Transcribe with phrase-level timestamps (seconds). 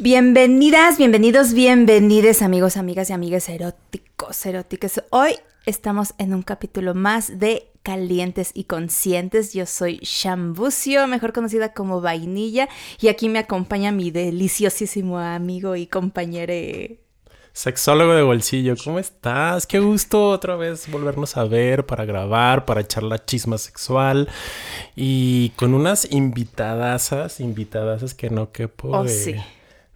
[0.00, 5.02] Bienvenidas, bienvenidos, bienvenides amigos, amigas y amigas eróticos, eróticas.
[5.10, 5.34] Hoy
[5.66, 9.54] estamos en un capítulo más de Calientes y Conscientes.
[9.54, 12.68] Yo soy Shambucio, mejor conocida como Vainilla,
[13.00, 16.54] y aquí me acompaña mi deliciosísimo amigo y compañero
[17.52, 19.66] Sexólogo de bolsillo, ¿cómo estás?
[19.66, 24.28] Qué gusto otra vez volvernos a ver para grabar, para echar la chisma sexual
[24.94, 28.90] y con unas invitadasas, invitadasas que no quepo.
[28.90, 29.34] Oh, sí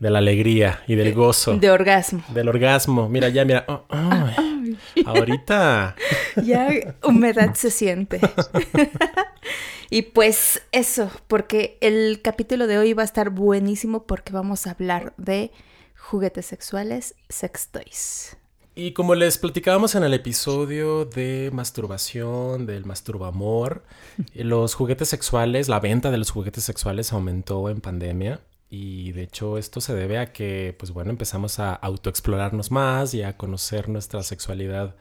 [0.03, 1.57] de la alegría y del gozo.
[1.57, 2.25] De orgasmo.
[2.35, 3.09] Del orgasmo.
[3.09, 3.65] Mira, ya, mira.
[3.69, 3.85] Oh,
[5.07, 5.95] ahorita.
[6.45, 6.71] Ya
[7.05, 8.19] humedad se siente.
[9.91, 14.73] y pues eso, porque el capítulo de hoy va a estar buenísimo porque vamos a
[14.73, 15.53] hablar de
[15.97, 18.37] juguetes sexuales, sex toys.
[18.75, 23.85] Y como les platicábamos en el episodio de masturbación, del masturbamor,
[24.35, 28.41] los juguetes sexuales, la venta de los juguetes sexuales aumentó en pandemia.
[28.75, 33.23] Y de hecho esto se debe a que, pues bueno, empezamos a autoexplorarnos más y
[33.23, 34.97] a conocer nuestra sexualidad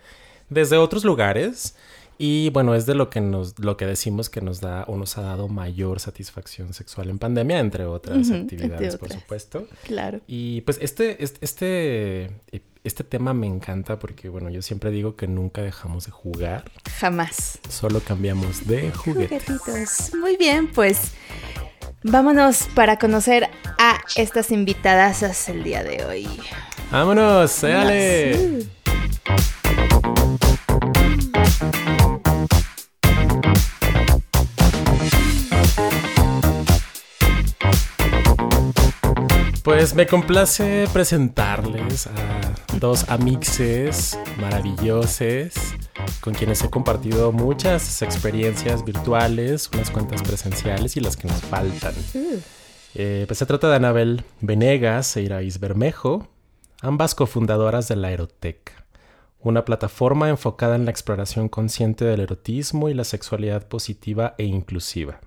[0.49, 1.75] desde otros lugares.
[2.17, 5.17] Y bueno, es de lo que nos, lo que decimos que nos da o nos
[5.17, 9.65] ha dado mayor satisfacción sexual en pandemia, entre otras actividades, por supuesto.
[9.85, 10.19] Claro.
[10.27, 12.31] Y pues este, este, este,
[12.83, 16.69] este tema me encanta porque, bueno, yo siempre digo que nunca dejamos de jugar.
[16.99, 17.59] Jamás.
[17.69, 19.45] Solo cambiamos de juguetes.
[19.45, 20.13] Juguetitos.
[20.19, 21.13] Muy bien, pues
[22.03, 26.27] Vámonos para conocer a estas invitadas el día de hoy.
[26.89, 28.65] Vámonos, séale.
[39.63, 45.53] Pues me complace presentarles a dos amixes maravillosos
[46.21, 51.93] con quienes he compartido muchas experiencias virtuales, unas cuantas presenciales y las que nos faltan.
[52.13, 52.37] Mm.
[52.95, 56.27] Eh, pues se trata de Anabel Venegas e Iraís Bermejo,
[56.81, 58.85] ambas cofundadoras de la Aeroteca,
[59.39, 65.19] una plataforma enfocada en la exploración consciente del erotismo y la sexualidad positiva e inclusiva.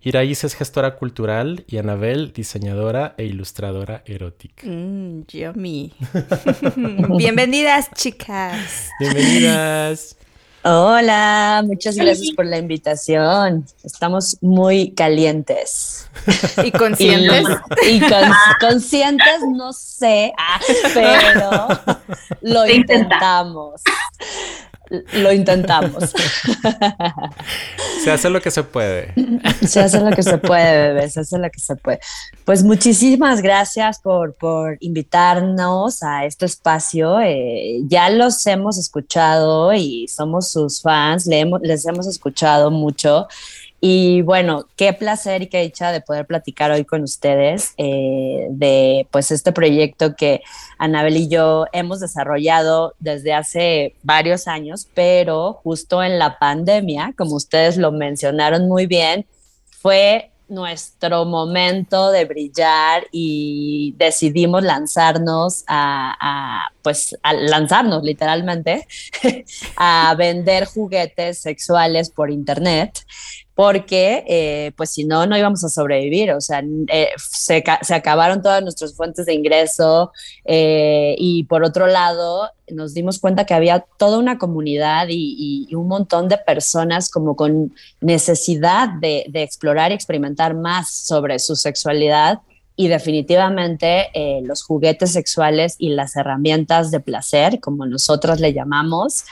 [0.00, 4.62] Iraís es gestora cultural y Anabel diseñadora e ilustradora erótica.
[4.64, 5.92] Mmm, yummy.
[7.16, 8.90] Bienvenidas, chicas.
[9.00, 10.16] Bienvenidas.
[10.62, 13.66] Hola, muchas gracias por la invitación.
[13.82, 16.08] Estamos muy calientes.
[16.64, 17.44] ¿Y conscientes?
[17.90, 18.00] Y,
[18.60, 20.60] conscientes, no sé, ah,
[20.94, 21.68] pero
[22.42, 23.82] lo intentamos
[25.14, 26.12] lo intentamos.
[28.04, 29.12] Se hace lo que se puede.
[29.66, 32.00] Se hace lo que se puede, bebé, se hace lo que se puede.
[32.44, 37.20] Pues muchísimas gracias por, por invitarnos a este espacio.
[37.20, 43.26] Eh, ya los hemos escuchado y somos sus fans, les hemos escuchado mucho.
[43.80, 49.06] Y bueno, qué placer y qué dicha de poder platicar hoy con ustedes eh, de
[49.12, 50.42] pues este proyecto que
[50.78, 57.36] Anabel y yo hemos desarrollado desde hace varios años, pero justo en la pandemia, como
[57.36, 59.26] ustedes lo mencionaron muy bien,
[59.70, 68.86] fue nuestro momento de brillar y decidimos lanzarnos a, pues a lanzarnos literalmente
[69.76, 73.04] a vender juguetes sexuales por internet
[73.58, 78.62] porque eh, pues si no, no íbamos a sobrevivir, o sea, eh, se, acabaron todas
[78.62, 80.12] nuestras fuentes de ingreso
[80.44, 85.74] eh, y por otro lado nos dimos cuenta que había toda una comunidad y, y
[85.74, 91.56] un montón de personas como con necesidad de, de, explorar y experimentar más sobre su
[91.56, 92.38] sexualidad
[92.76, 94.06] y definitivamente
[94.44, 99.24] los juguetes sexuales y las herramientas de placer, como nosotras le llamamos,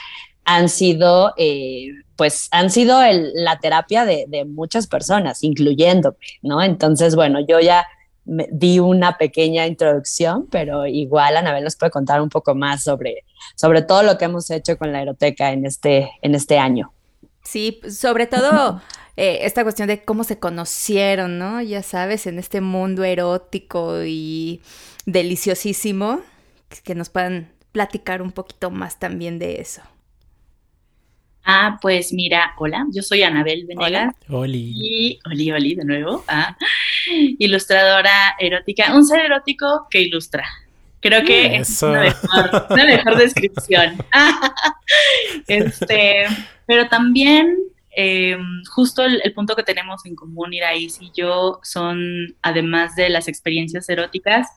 [0.47, 3.01] han sido, eh, pues, han sido
[3.33, 6.63] la terapia de, muchas personas, incluyéndome, ¿no?
[6.63, 7.85] Entonces, bueno, yo ya
[8.23, 13.25] di una pequeña introducción, pero igual Anabel nos puede contar un poco más sobre,
[13.55, 16.93] sobre todo lo que hemos hecho con la aeroteca en este, en este año.
[17.43, 18.81] Sí, sobre todo
[19.17, 21.61] eh, esta cuestión de cómo se conocieron, ¿no?
[21.61, 24.61] Ya sabes, en este mundo erótico y
[25.05, 26.21] deliciosísimo,
[26.83, 29.81] que nos puedan platicar un poquito más también de eso.
[31.49, 34.13] Ah, pues mira, hola, yo soy Anabel Venegas.
[34.27, 34.73] Oli.
[34.75, 36.25] Y Oli, Oli, de nuevo.
[36.27, 36.57] Ah,
[37.39, 40.43] ilustradora erótica, un ser erótico que ilustra.
[40.99, 43.95] Creo que es una mejor, descripción.
[45.47, 46.25] este,
[46.65, 47.55] pero también
[47.99, 53.27] Em, justo el, punto que tenemos en común, Iraís y yo, son, además de las
[53.27, 54.47] experiencias eróticas,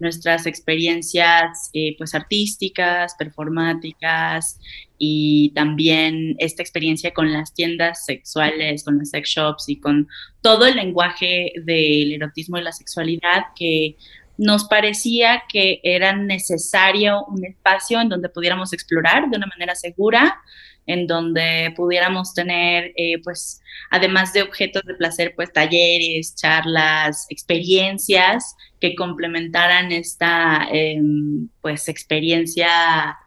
[0.00, 4.58] nuestras experiencias eh, pues artísticas, performáticas
[4.98, 10.08] y también esta experiencia con las tiendas sexuales, con las sex shops y con
[10.42, 13.96] todo el lenguaje del erotismo y la sexualidad que
[14.38, 20.40] nos parecía que era necesario un espacio en donde pudiéramos explorar de una manera segura,
[20.86, 23.60] en donde pudiéramos tener, eh, pues,
[23.90, 33.18] además de objetos de placer, pues, talleres, charlas, experiencias que complementaran esta, em, pues, experiencia,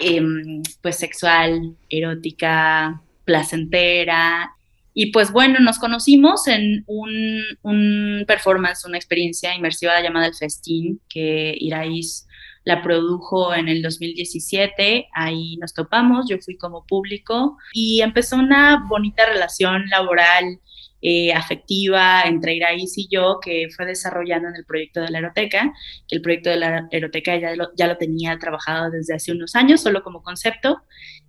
[0.00, 4.50] em, pues, sexual, erótica, placentera.
[4.94, 11.00] Y pues bueno, nos conocimos en un, un performance, una experiencia inmersiva llamada El Festín,
[11.08, 12.26] que Iraís
[12.64, 18.86] la produjo en el 2017, ahí nos topamos, yo fui como público y empezó una
[18.88, 20.60] bonita relación laboral,
[21.06, 25.70] eh, afectiva entre Iraís y yo que fue desarrollando en el proyecto de la Aeroteca,
[26.08, 29.54] que el proyecto de la Aeroteca ya lo, ya lo tenía trabajado desde hace unos
[29.54, 30.80] años, solo como concepto,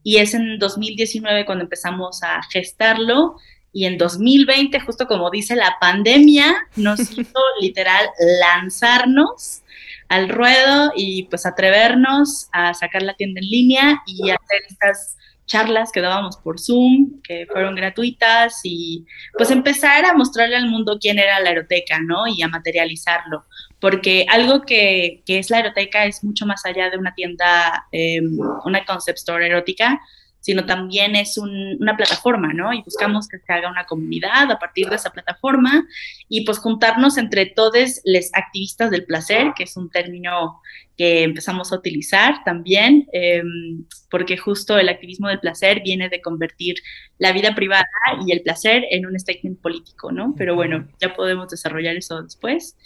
[0.01, 3.35] y es en 2019 cuando empezamos a gestarlo,
[3.73, 8.05] y en 2020, justo como dice la pandemia, nos hizo literal
[8.39, 9.63] lanzarnos
[10.07, 15.91] al ruedo y pues atrevernos a sacar la tienda en línea y hacer estas charlas
[15.91, 19.05] que dábamos por Zoom, que fueron gratuitas y
[19.37, 22.27] pues empezar a mostrarle al mundo quién era la eroteca, ¿no?
[22.27, 23.45] Y a materializarlo,
[23.79, 28.21] porque algo que, que es la eroteca es mucho más allá de una tienda, eh,
[28.65, 30.01] una concept store erótica,
[30.45, 32.71] sino también es una plataforma, ¿no?
[32.71, 35.87] Y buscamos que se haga una comunidad a partir de esa plataforma
[36.29, 40.61] y pues juntarnos entre todos los activistas del placer, que es un término
[40.97, 46.75] que empezamos a utilizar también, em, porque justo el activismo del placer viene de convertir
[47.17, 47.85] la vida privada
[48.25, 50.33] y el placer en un statement político, ¿no?
[50.37, 52.77] Pero bueno, ya podemos desarrollar eso después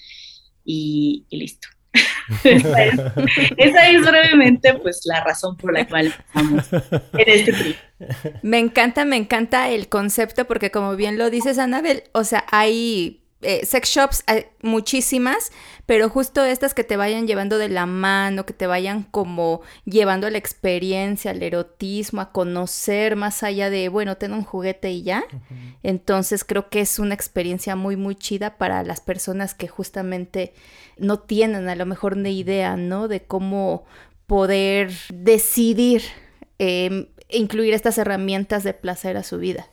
[0.65, 1.67] y listo.
[2.43, 7.75] esa, es, brevemente pues la razón por la cual estamos en este.
[8.43, 13.23] Me encanta, me encanta el concepto porque como bien lo dices, Anabel, o sea, hay
[13.41, 15.51] eh, sex shops, hay muchísimas,
[15.85, 20.27] pero justo estas que te vayan llevando de la mano, que te vayan como llevando
[20.27, 25.03] a la experiencia, al erotismo, a conocer más allá de, bueno, ten un juguete y
[25.03, 25.23] ya.
[25.83, 30.53] Entonces creo que es una experiencia muy, muy chida para las personas que justamente
[30.97, 33.07] no tienen a lo mejor ni idea, ¿no?
[33.07, 33.85] De cómo
[34.27, 36.03] poder decidir
[36.57, 39.67] em, incluir estas herramientas de placer a su vida.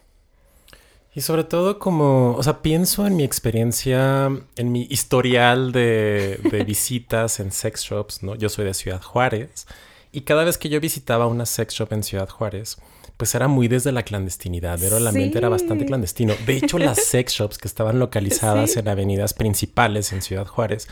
[1.17, 7.41] Y sobre todo como, o sea, pienso en mi experiencia, en mi historial de, visitas
[7.41, 8.35] en sex shops, ¿no?
[8.35, 9.67] Yo soy de Ciudad Juárez
[10.13, 12.77] y cada vez que yo visitaba una sex shop en Ciudad Juárez,
[13.17, 16.35] pues era muy desde la clandestinidad, pero el ambiente era bastante clandestino.
[16.45, 20.87] De hecho, las sex shops que estaban localizadas en avenidas principales en Ciudad Juárez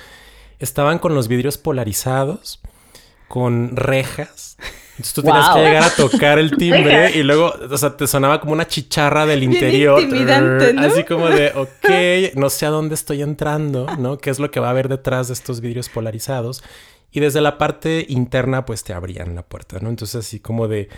[0.59, 2.61] estaban con los vidrios polarizados,
[3.29, 4.56] con rejas.
[4.96, 8.41] Entonces tú tienes que llegar a tocar el timbre y luego, o sea, te sonaba
[8.41, 10.00] como una chicharra del interior.
[10.79, 14.19] Así como de, ok, no sé a dónde estoy entrando, ¿no?
[14.19, 16.62] ¿Qué es lo que va a haber detrás de estos vidrios polarizados?
[17.11, 19.88] Y desde la parte interna, pues te abrían la puerta, ¿no?
[19.88, 20.88] Entonces, así como de,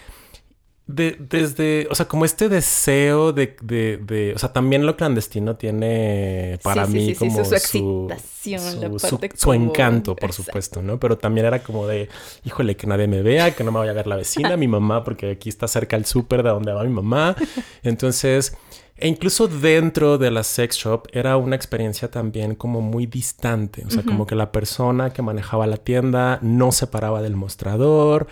[0.88, 5.56] de, desde, o sea, como este deseo de, de, de, o sea, también lo clandestino
[5.56, 11.00] tiene para mí como su, excitación, su, su, encanto, por supuesto, ¿no?
[11.00, 12.08] Pero también era como de,
[12.44, 15.02] híjole, que nadie me vea, que no me vaya a ver la vecina, mi mamá,
[15.02, 17.34] porque aquí está cerca el súper de donde va mi mamá.
[17.82, 18.56] Entonces,
[18.96, 23.90] e incluso dentro de la sex shop era una experiencia también como muy distante, o
[23.90, 28.28] sea, como que la persona que manejaba la tienda no se paraba del mostrador.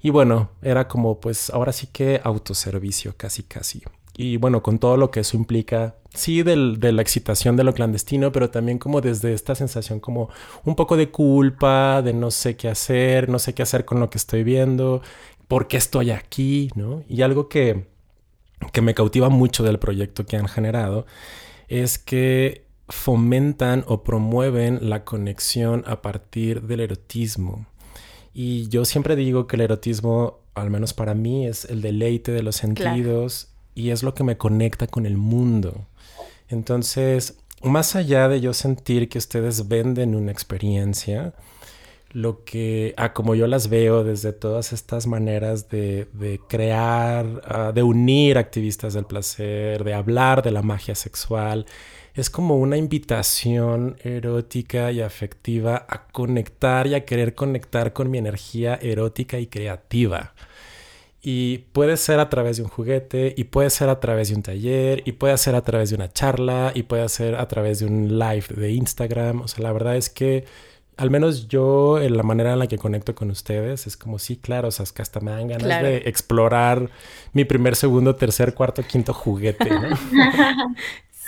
[0.00, 3.82] Y bueno, era como pues ahora sí que autoservicio, casi casi.
[4.16, 7.72] Y bueno, con todo lo que eso implica, sí, del, de la excitación de lo
[7.72, 10.28] clandestino, pero también como desde esta sensación como
[10.64, 14.10] un poco de culpa, de no sé qué hacer, no sé qué hacer con lo
[14.10, 15.02] que estoy viendo,
[15.46, 17.04] por qué estoy aquí, ¿no?
[17.08, 17.86] Y algo que,
[18.72, 21.06] que me cautiva mucho del proyecto que han generado
[21.68, 27.66] es que fomentan o promueven la conexión a partir del erotismo.
[28.40, 32.44] Y yo siempre digo que el erotismo, al menos para mí, es el deleite de
[32.44, 35.88] los sentidos y es lo que me conecta con el mundo.
[36.48, 41.34] Entonces, más allá de yo sentir que ustedes venden una experiencia,
[42.12, 47.72] lo que, ah, como yo las veo desde todas estas maneras de, de crear, ah,
[47.74, 51.66] de unir activistas del placer, de hablar de la magia sexual,
[52.20, 58.18] es como una invitación erótica y afectiva a conectar y a querer conectar con mi
[58.18, 60.34] energía erótica y creativa.
[61.22, 64.42] Y puede ser a través de un juguete, y puede ser a través de un
[64.42, 67.86] taller, y puede ser a través de una charla, y puede ser a través de
[67.86, 69.42] un live de Instagram.
[69.42, 70.44] O sea, la verdad es que
[70.98, 74.36] al menos yo, en la manera en la que conecto con ustedes, es como, sí,
[74.36, 76.90] claro, o sea, es que hasta me dan ganas de explorar
[77.32, 79.88] mi primer, segundo, tercer, cuarto, quinto juguete, ¿no?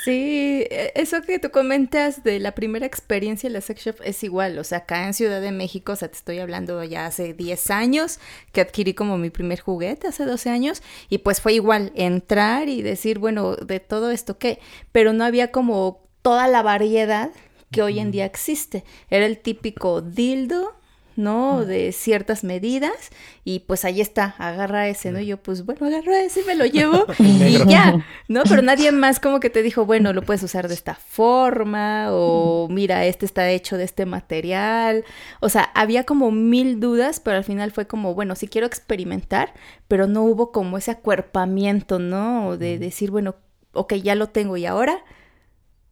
[0.05, 4.23] Sí, e, eso que tú comentas de la primera experiencia en la sex shop es
[4.25, 7.35] igual, o sea, acá en Ciudad de México, o sea, te estoy hablando ya hace
[7.35, 8.19] 10 años
[8.53, 12.81] que adquirí como mi primer juguete, hace 12 años, y pues fue igual, entrar y
[12.81, 14.59] decir, bueno, de todo esto qué,
[14.91, 17.31] pero no había como toda la variedad
[17.71, 18.85] que hoy en día existe.
[19.11, 20.80] Era el típico dildo
[21.21, 21.65] ¿no?
[21.65, 23.11] De ciertas medidas
[23.45, 25.21] y pues ahí está, agarra ese, ¿no?
[25.21, 28.43] Y yo pues bueno, agarro ese, me lo llevo y ya, ¿no?
[28.49, 32.69] Pero nadie más como que te dijo, bueno, lo puedes usar de esta forma o
[32.71, 35.05] mira, este está hecho de este material.
[35.41, 39.55] O sea, había como mil dudas, pero al final fue como, bueno, sí quiero experimentar,
[39.89, 42.57] pero no hubo como ese acuerpamiento, ¿no?
[42.57, 43.37] De decir, bueno,
[43.73, 45.05] ok, ya lo tengo y ahora,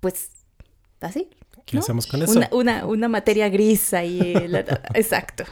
[0.01, 0.31] pues
[1.01, 1.29] así,
[1.71, 2.41] ¿Qué hacemos con eso?
[2.51, 4.35] Una, materia gris ahí.
[4.95, 5.45] exacto.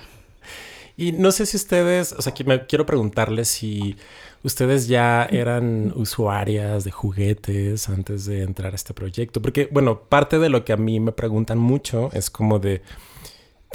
[0.96, 3.96] Y no sé si ustedes, o sea, me quiero preguntarles si
[4.42, 9.42] ustedes ya eran usuarias de juguetes antes de entrar a este proyecto.
[9.42, 12.80] Porque, bueno, parte de lo que a mí me preguntan mucho es como de,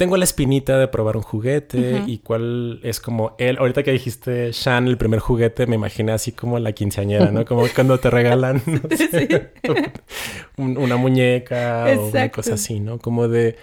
[0.02, 3.56] tengo la espinita de probar un juguete y cuál es como él.
[3.58, 7.44] Ahorita que dijiste Shan, el primer juguete, me imaginé así como la quinceañera, ¿no?
[7.44, 8.60] Como cuando te regalan
[10.56, 12.98] una muñeca o una cosa así, ¿no?
[12.98, 13.54] Como de.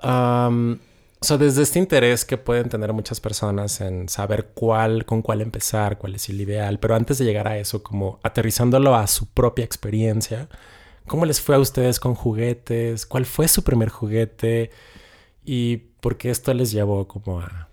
[0.00, 0.76] o
[1.22, 5.98] sea, desde este interés que pueden tener muchas personas en saber cuál, con cuál empezar,
[5.98, 9.64] cuál es el ideal, pero antes de llegar a eso, como aterrizándolo a su propia
[9.64, 10.48] experiencia,
[11.08, 13.06] ¿cómo les fue a ustedes con juguetes?
[13.06, 14.70] ¿Cuál fue su primer juguete?
[15.52, 17.66] Y porque esto les llevó como a,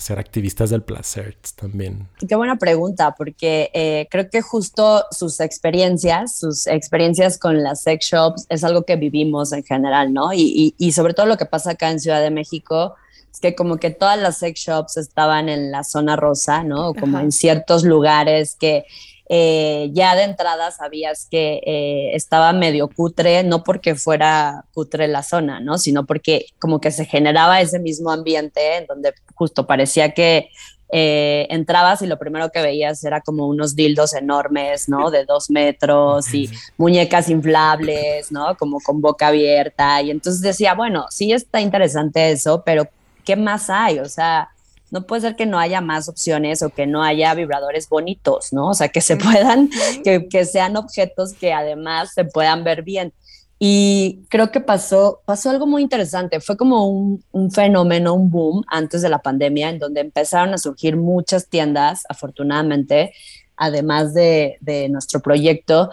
[0.00, 2.08] ser activistas del placer también?
[2.28, 8.04] Qué buena pregunta, porque eh, creo que justo sus experiencias, sus experiencias con las sex
[8.04, 10.34] shops es algo que vivimos en general, ¿no?
[10.34, 12.96] Y, y, sobre todo lo que pasa acá en Ciudad de México
[13.32, 16.92] es que como que todas las sex shops estaban en la zona rosa, ¿no?
[16.92, 18.84] Como en ciertos lugares que
[19.28, 25.22] eh, ya de entrada sabías que eh, estaba medio cutre, no porque fuera cutre la
[25.22, 25.76] zona, ¿no?
[25.76, 30.48] Sino porque como que se generaba ese mismo ambiente en donde justo parecía que
[30.90, 35.10] eh, entrabas y lo primero que veías era como unos dildos enormes, ¿no?
[35.10, 38.56] De dos metros y muñecas inflables, ¿no?
[38.56, 40.00] Como con boca abierta.
[40.00, 42.88] Y entonces decía, bueno, sí está interesante eso, pero
[43.24, 43.98] ¿qué más hay?
[43.98, 44.48] O sea,
[44.90, 48.68] no puede ser que no haya más opciones o que no haya vibradores bonitos, ¿no?
[48.68, 49.70] O sea, que se puedan,
[50.04, 53.12] que, sean objetos que además se puedan ver bien.
[53.60, 56.40] Y creo que pasó, pasó algo muy interesante.
[56.40, 60.96] Fue como un, fenómeno, un boom antes de la pandemia, en donde empezaron a surgir
[60.96, 63.12] muchas tiendas, afortunadamente,
[63.56, 64.58] además de,
[64.90, 65.90] nuestro proyecto,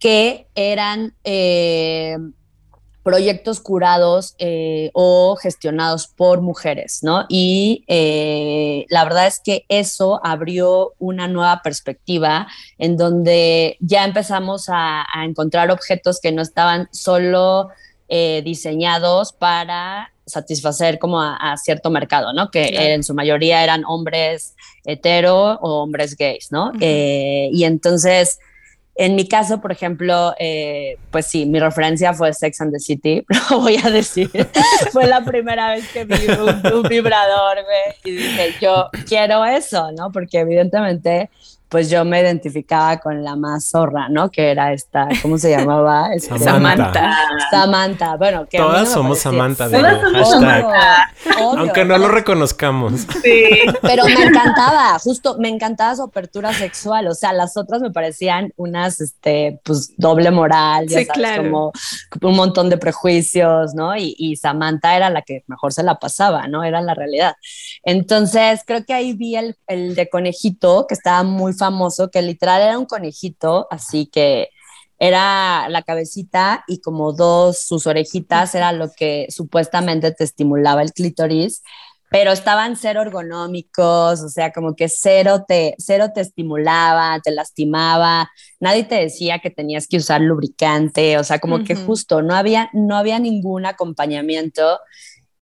[0.00, 2.16] que eran eh,
[3.06, 7.24] proyectos curados eh, o gestionados por mujeres, ¿no?
[7.28, 12.48] Y eh, la verdad es que eso abrió una nueva perspectiva
[12.78, 17.68] en donde ya empezamos a, encontrar objetos que no estaban solo
[18.08, 22.50] eh, diseñados para satisfacer como a, cierto mercado, ¿no?
[22.50, 26.72] Que en su mayoría eran hombres hetero o hombres gays, ¿no?
[26.80, 28.40] y entonces
[28.98, 33.24] en mi caso, por ejemplo, eh, pues sí, mi referencia fue Sex and the City,
[33.50, 34.30] lo voy a decir.
[34.92, 40.10] fue la primera vez que vi un, vibrador, güey, y dije, yo quiero eso, ¿no?
[40.10, 41.28] Porque evidentemente
[41.68, 44.30] pues yo me identificaba con la más zorra, ¿no?
[44.30, 46.10] Que era esta, ¿cómo se llamaba?
[46.16, 47.14] Este, Samantha.
[47.50, 48.16] Samantha.
[48.16, 50.64] Bueno, que Todas somos Samantha de hashtag.
[51.38, 53.06] Aunque no lo reconozcamos.
[53.22, 53.44] Sí.
[53.82, 57.08] Pero me encantaba, justo, me encantaba su apertura sexual.
[57.08, 61.42] O sea, las otras me parecían unas, este, pues, doble moral, ya sí, claro.
[61.42, 61.72] como
[62.22, 63.96] un montón de prejuicios, ¿no?
[63.96, 66.64] Y, y Samantha era la que mejor se la pasaba, ¿no?
[66.64, 67.34] Era la realidad.
[67.82, 72.62] Entonces, creo que ahí vi el, el de conejito, que estaba muy famoso que literal
[72.62, 74.50] era un conejito, así que
[74.98, 80.92] era la cabecita y como dos, sus orejitas era lo que supuestamente te estimulaba el
[80.92, 81.62] clítoris,
[82.08, 88.30] pero estaban cero ergonómicos, o sea, como que cero te, cero te estimulaba, te lastimaba,
[88.60, 92.70] nadie te decía que tenías que usar lubricante, o sea, como que justo no había,
[92.72, 94.78] no había ningún acompañamiento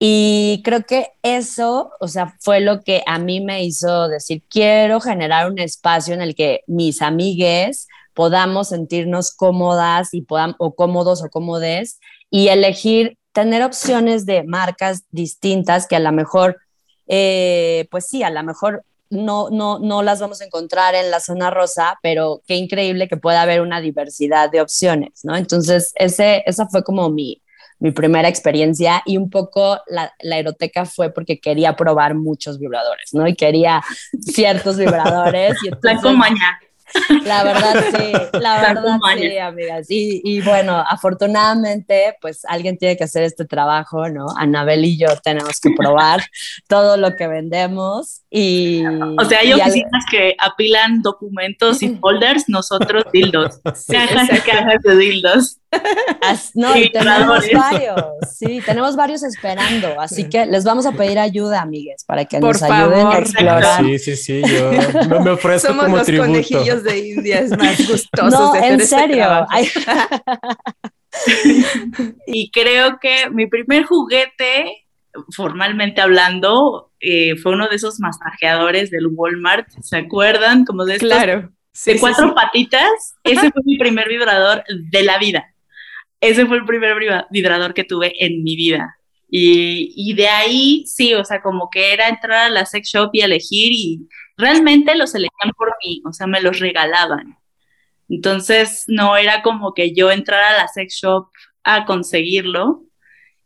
[0.05, 4.99] y creo que eso, o sea, fue lo que a mí me hizo decir, quiero
[4.99, 11.23] generar un espacio en el que mis amigues podamos sentirnos cómodas y podamos, o cómodos
[11.23, 16.57] o cómodes y elegir tener opciones de marcas distintas que a lo mejor,
[17.07, 21.21] eh, pues sí, a lo mejor no, no, no las vamos a encontrar en la
[21.21, 25.37] zona rosa, pero qué increíble que pueda haber una diversidad de opciones, ¿no?
[25.37, 27.41] Entonces, ese, esa fue como mi,
[27.79, 33.13] mi primera experiencia y un poco la, la eroteca fue porque quería probar muchos vibradores,
[33.13, 33.27] ¿no?
[33.27, 33.83] Y quería
[34.21, 35.55] ciertos vibradores.
[35.63, 36.59] Y entonces, la comaña.
[37.25, 39.89] La verdad, sí, la verdad, sí, amigas.
[39.89, 44.27] Y, y, bueno, afortunadamente, pues alguien tiene que hacer este trabajo, ¿no?
[44.37, 46.21] Anabel y yo tenemos que probar
[46.67, 48.83] todo lo que vendemos y...
[48.85, 53.59] O sea, hay oficinas que apilan documentos y folders, nosotros dildos.
[53.75, 53.95] Sí,
[54.45, 55.57] cajas de dildos.
[56.55, 57.95] No, tenemos varios,
[58.35, 62.61] sí, tenemos varios esperando, así que les vamos a pedir ayuda, amigues, para que nos
[62.63, 63.83] ayuden a explorar.
[63.83, 66.27] Sí, sí, sí, yo me ofrezco Somos como los tributo.
[66.29, 69.47] conejillos de indias más gustosos No, de hacer en este serio.
[72.25, 74.85] Y creo que mi primer juguete,
[75.35, 80.65] formalmente hablando, eh, fue uno de esos masajeadores del Walmart, ¿se acuerdan?
[80.65, 81.51] Como de estos Claro.
[81.71, 82.33] Sí, de sí, cuatro sí.
[82.35, 83.15] patitas.
[83.23, 85.45] Ese fue mi primer vibrador de la vida.
[86.23, 88.97] Ese fue el primer vibra- vibrador que tuve en mi vida.
[89.29, 93.09] Y, y de ahí, sí, o sea, como que era entrar a la sex shop
[93.13, 97.37] y elegir y realmente los elegían por mí, o sea, me los regalaban.
[98.09, 101.29] Entonces, no era como que yo entrara a la sex shop
[101.63, 102.83] a conseguirlo.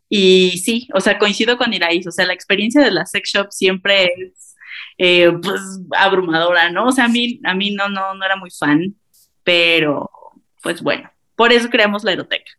[0.09, 3.47] Y sí, o sea, coincido con Iraís, o sea, la experiencia de la sex shop
[3.51, 4.55] siempre es,
[4.97, 5.61] eh, pues,
[5.97, 6.87] abrumadora, ¿no?
[6.87, 8.95] O sea, a mí, a mí no, no, no era muy fan,
[9.43, 10.09] pero,
[10.63, 12.51] pues bueno, por eso creamos la eroteca.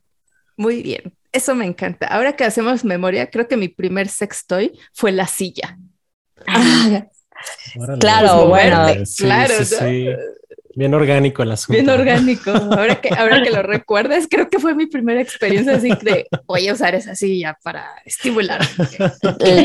[0.59, 1.15] Muy bien.
[1.33, 2.07] Eso me encanta.
[2.09, 5.79] Ahora que hacemos memoria, creo que mi primer sex toy fue la silla.
[6.47, 7.07] ah.
[8.00, 9.07] Claro, bueno.
[9.07, 9.55] Sí, claro.
[9.59, 10.07] sí, sí.
[10.75, 11.73] Bien orgánico el asunto.
[11.73, 12.51] Bien orgánico.
[12.51, 16.69] Ahora que, ahora que lo recuerdas, creo que fue mi primera experiencia así de voy
[16.69, 18.61] a usar esa silla para estimular.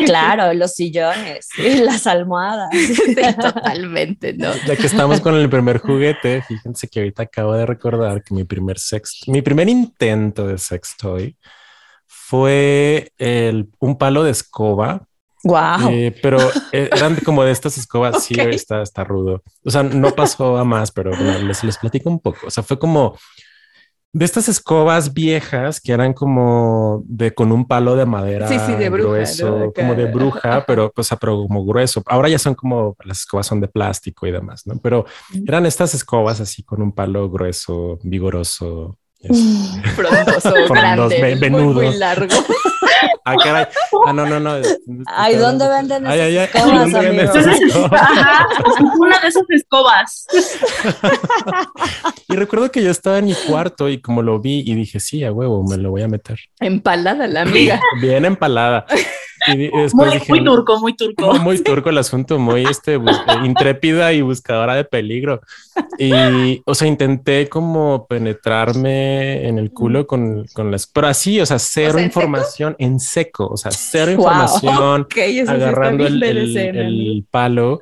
[0.06, 1.48] claro, los sillones
[1.84, 2.70] las almohadas.
[2.74, 4.54] Sí, totalmente, ¿no?
[4.68, 8.44] Ya que estamos con el primer juguete, fíjense que ahorita acabo de recordar que mi
[8.44, 11.36] primer sex, mi primer intento de sex toy
[12.06, 15.08] fue el, un palo de escoba,
[15.44, 15.90] Wow.
[15.90, 16.38] eh, pero
[16.72, 18.48] eh, eran como de estas escobas, sí, Ok.
[18.54, 19.44] está, está rudo.
[19.66, 22.48] O sea, no pasó a más, pero bueno, les, les platico un poco.
[22.48, 23.18] O sea, fue como
[24.16, 28.74] de estas escobas viejas que eran como de con un palo de madera Sí, sí,
[28.76, 29.58] de bruja, grueso.
[29.64, 29.82] Acá.
[29.82, 32.04] como de bruja, pero o sea, pero como grueso.
[32.06, 34.78] Ahora ya son como las escobas son de plástico y demás, ¿no?
[34.84, 35.06] Pero
[35.48, 38.98] eran estas escobas así con un palo grueso, vigoroso.
[39.24, 41.98] Este, Frondoso, grande, ve- muy, muy venudo.
[41.98, 42.36] largo.
[43.26, 43.66] Ah, caray.
[44.06, 44.56] Ah, no, no, no.
[45.08, 47.36] Ay, ¿dónde venden Ay, ay, ay, esas escobas, ¿dónde venden amigos?
[47.48, 48.02] esas escobas?
[48.02, 48.48] Ajá,
[49.00, 50.28] una de esas escobas.
[52.28, 55.24] Y recuerdo que yo estaba en mi cuarto y como lo vi y dije, sí,
[55.24, 56.38] a huevo, me lo voy a meter.
[56.60, 57.80] Empalada la amiga.
[58.02, 58.86] Bien empalada.
[59.48, 61.34] Y, después Muy, dije, muy turco, muy turco.
[61.40, 63.00] Muy, turco el asunto, muy este, eh,
[63.44, 65.42] intrépida y buscadora de peligro.
[66.00, 71.46] Y, o sea, intenté como penetrarme en el culo con, con las, pero así, o
[71.46, 72.22] sea, cero ¿en seco?
[72.22, 74.16] información en seco, o sea, cero Wow.
[74.16, 77.82] información, Ok, eso sí está agarrando bien el, el- el palo.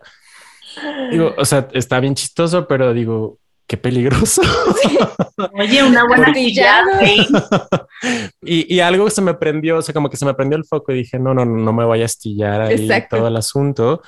[1.09, 4.41] Digo, o sea, está bien chistoso, pero digo, qué peligroso.
[5.53, 7.27] Oye, una buena ¿eh?
[8.41, 10.91] Y, y algo se me prendió, o sea, como que se me prendió el foco
[10.91, 13.17] y dije, no, no, no me voy a astillar ahí Exacto.
[13.17, 14.01] todo el asunto.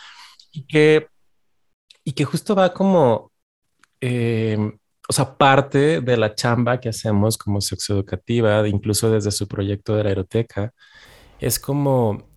[0.52, 1.08] Y que,
[2.04, 3.32] y que justo va como,
[4.02, 4.58] eh,
[5.08, 10.04] o sea, parte de la chamba que hacemos como sexoeducativa, incluso desde su proyecto de
[10.04, 10.72] la aeroteca,
[11.40, 12.33] es como,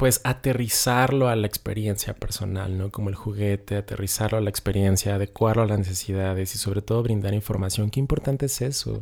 [0.00, 2.88] pues, aterrizarlo a la experiencia personal, ¿no?
[2.90, 7.34] Como el juguete, aterrizarlo a la experiencia, adecuarlo a las necesidades y sobre todo brindar
[7.34, 7.90] información.
[7.90, 8.98] Qué importante es eso.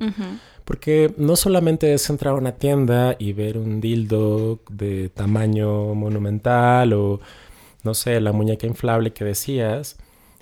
[0.64, 6.92] Porque no solamente es entrar a una tienda y ver un dildo de tamaño monumental
[6.94, 7.20] o,
[7.84, 9.98] no sé, la muñeca inflable que decías,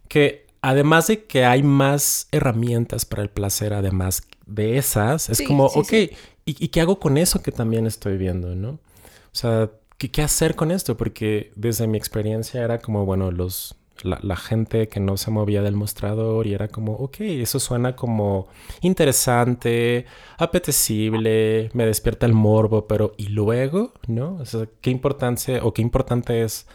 [0.08, 5.44] que además de que hay más herramientas para el placer, además de esas, es Sí,
[5.44, 6.10] como, sí, ok, sí.
[6.46, 8.70] ¿y, y qué hago con eso que también estoy viendo, no?
[8.70, 10.96] O sea, ¿qué, hacer con esto?
[10.96, 13.76] Porque desde mi experiencia era como, bueno, los...
[14.02, 17.96] La, la gente que no se movía del mostrador y era como, ok, eso suena
[17.96, 18.46] como
[18.82, 20.04] interesante,
[20.36, 23.94] apetecible, me despierta el morbo, pero ¿y luego?
[24.06, 24.34] ¿No?
[24.34, 26.66] O sea, qué importancia o qué importante es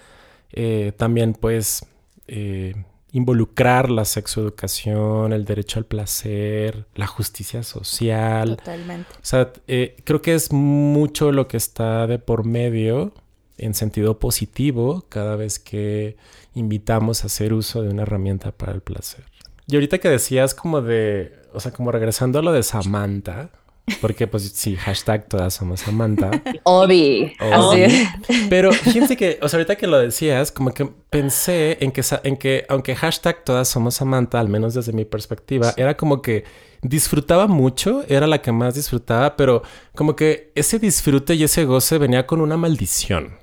[0.54, 1.86] eh, también, pues,
[2.28, 2.74] eh,
[3.12, 8.58] involucrar la sexoeducación, el derecho al placer, la justicia social.
[8.58, 9.10] Totalmente.
[9.14, 13.14] O sea, eh, creo que es mucho lo que está de por medio
[13.58, 16.16] en sentido positivo cada vez que
[16.56, 19.26] invitamos a hacer uso de una herramienta para el placer.
[19.68, 23.52] Y ahorita que decías como de, o sea, como regresando a lo de Samantha,
[24.00, 26.32] porque pues sí, hashtag todas somos Samantha.
[26.64, 27.34] Obi.
[27.40, 27.84] Obi.
[27.84, 28.08] Así.
[28.50, 32.38] Pero fíjense que, o sea, ahorita que lo decías, como que pensé en que, en
[32.38, 36.44] que aunque hashtag todas somos Samantha, al menos desde mi perspectiva, era como que
[36.82, 39.64] disfrutaba mucho, era la que más disfrutaba, pero
[39.96, 43.38] como que ese disfrute y ese goce venía con una maldición,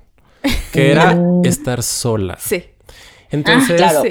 [0.71, 2.37] que era estar sola.
[2.39, 2.65] Sí.
[3.31, 4.03] Entonces, claro.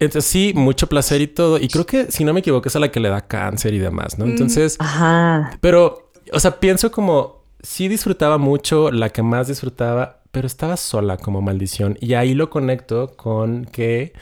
[0.00, 1.58] Entonces, sí, mucho placer y todo.
[1.58, 3.78] Y creo que, si no me equivoco, es a la que le da cáncer y
[3.78, 4.26] demás, ¿no?
[4.26, 5.58] Entonces, Ajá.
[5.60, 11.16] pero, o sea, pienso como, sí disfrutaba mucho, la que más disfrutaba, pero estaba sola
[11.16, 11.96] como maldición.
[12.00, 14.12] Y ahí lo conecto con que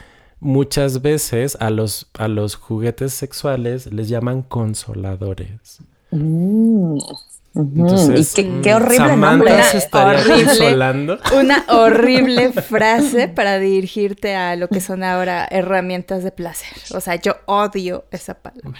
[0.40, 5.80] muchas veces a los, a los juguetes sexuales les llaman consoladores.
[6.10, 6.98] Mm.
[7.56, 9.62] Entonces, y qué, qué mm, horrible Samantha nombre.
[9.64, 10.44] se estaría Horrible.
[10.44, 11.18] consolando.
[11.34, 16.76] Una horrible frase para dirigirte a lo que son ahora herramientas de placer.
[16.94, 18.78] O sea, yo odio esa palabra.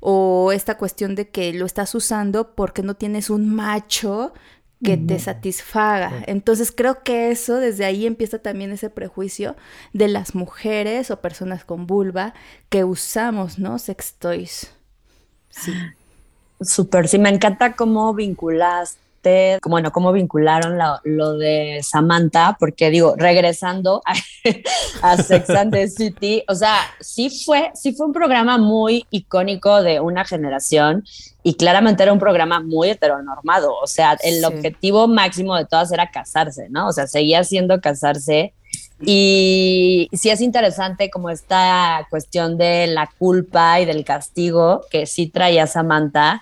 [0.00, 4.32] O esta cuestión de que lo estás usando porque no tienes un macho
[4.82, 6.22] que te satisfaga.
[6.26, 9.56] Entonces creo que eso, desde ahí empieza también ese prejuicio
[9.92, 12.34] de las mujeres o personas con vulva
[12.68, 13.78] que usamos, ¿no?
[13.78, 14.70] Sex toys.
[15.50, 15.72] Sí.
[16.60, 22.90] Súper, sí, me encanta cómo vinculaste, como, bueno, cómo vincularon la- lo de Samantha, porque
[22.90, 24.14] digo, regresando a,
[25.02, 29.82] a Sex and the City, o sea, sí fue, sí fue un programa muy icónico
[29.82, 31.04] de una generación
[31.42, 34.44] y claramente era un programa muy heteronormado, o sea, el Sí.
[34.44, 36.88] objetivo máximo de todas era casarse, ¿no?
[36.88, 38.52] O sea, seguía siendo casarse.
[39.00, 45.28] Y sí es interesante como esta cuestión de la culpa y del castigo que sí
[45.28, 46.40] traía Samantha,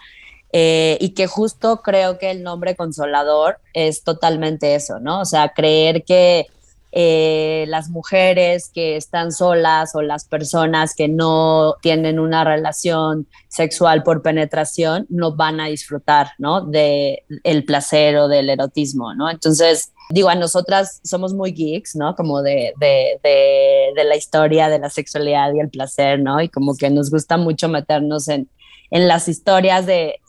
[0.57, 5.23] eh, y que justo creo que el nombre consolador es totalmente eso, ¿no?
[5.23, 6.47] O sea, creer que
[6.93, 14.05] eh, las mujeres que están solas o las personas que no tienen una relación sexual
[14.05, 16.61] por penetración no van a disfrutar, ¿no?
[16.61, 19.29] De el placer o del erotismo, ¿no?
[19.29, 22.15] Entonces, digo, a nosotras somos muy geeks, ¿no?
[22.15, 26.41] Como de, de, de, la historia de la sexualidad y el placer, ¿no?
[26.41, 28.49] Y como que nos gusta mucho meternos en,
[28.91, 30.21] en las historias de,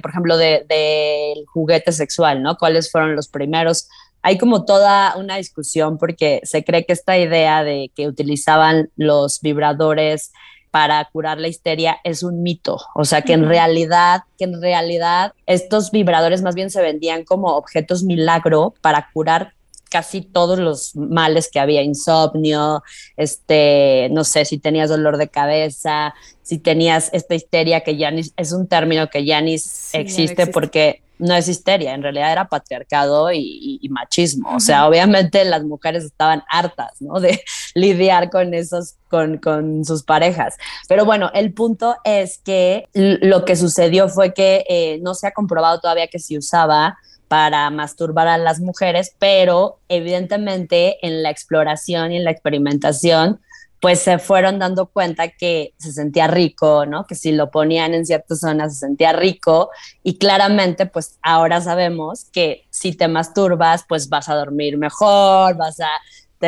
[0.00, 2.56] por ejemplo, del de, del juguete sexual, ¿no?
[2.56, 3.88] ¿Cuáles fueron los primeros?
[4.22, 9.40] Hay como toda una discusión porque se cree que esta idea de que utilizaban los
[9.40, 10.32] vibradores
[10.72, 15.34] para curar la histeria es un mito, o sea que en realidad, que en realidad
[15.46, 19.52] estos vibradores más bien se vendían como objetos milagro para curar
[19.92, 22.82] casi todos los males que había, insomnio,
[23.16, 28.22] este, no sé, si tenías dolor de cabeza, si tenías esta histeria que ya ni,
[28.36, 32.02] es un término que ya ni Sí, ya no existe, porque no es histeria, en
[32.02, 34.56] realidad era patriarcado y, y- y machismo.
[34.56, 37.20] O sea, obviamente las mujeres estaban hartas, ¿no?
[37.20, 37.40] De
[37.74, 40.56] lidiar con esos, con, con sus parejas.
[40.88, 45.32] Pero bueno, el punto es que lo que sucedió fue que eh, no se ha
[45.32, 46.96] comprobado todavía que se usaba
[47.32, 53.40] para masturbar a las mujeres, pero evidentemente en la exploración y en la experimentación,
[53.80, 57.06] pues se fueron dando cuenta que se sentía rico, ¿no?
[57.06, 59.70] Que si lo ponían en ciertas zonas se sentía rico
[60.02, 65.80] y claramente pues ahora sabemos que si te masturbas pues vas a dormir mejor, vas
[65.80, 65.88] a,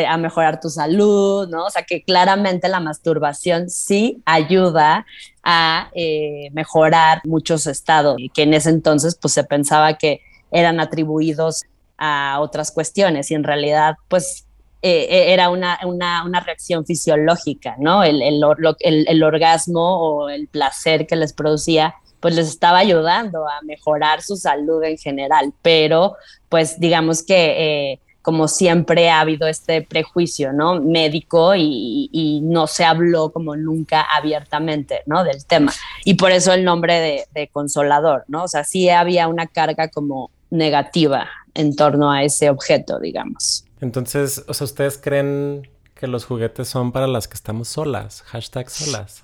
[0.06, 1.64] a mejorar tu salud, ¿no?
[1.64, 5.06] O sea que claramente la masturbación sí ayuda
[5.42, 10.20] a eh, mejorar muchos estados que en ese entonces pues se pensaba que
[10.54, 11.64] eran atribuidos
[11.98, 14.46] a otras cuestiones y en realidad pues
[14.82, 18.04] eh, eh, era una, una, una reacción fisiológica, ¿no?
[18.04, 24.22] El, el, orgasmo o el placer que les producía pues les estaba ayudando a mejorar
[24.22, 26.16] su salud en general, pero
[26.48, 30.80] pues digamos que eh, como siempre ha habido este prejuicio, ¿no?
[30.80, 35.24] Médico y, y no se habló como nunca abiertamente, ¿no?
[35.24, 35.72] Del tema.
[36.04, 38.44] Y por eso el nombre de, de consolador, ¿no?
[38.44, 43.64] O sea, sí había una carga como negativa en torno a ese objeto, digamos.
[43.80, 48.22] Entonces, o sea, ¿ustedes creen que los juguetes son para las que estamos solas?
[48.22, 49.22] Hashtag solas.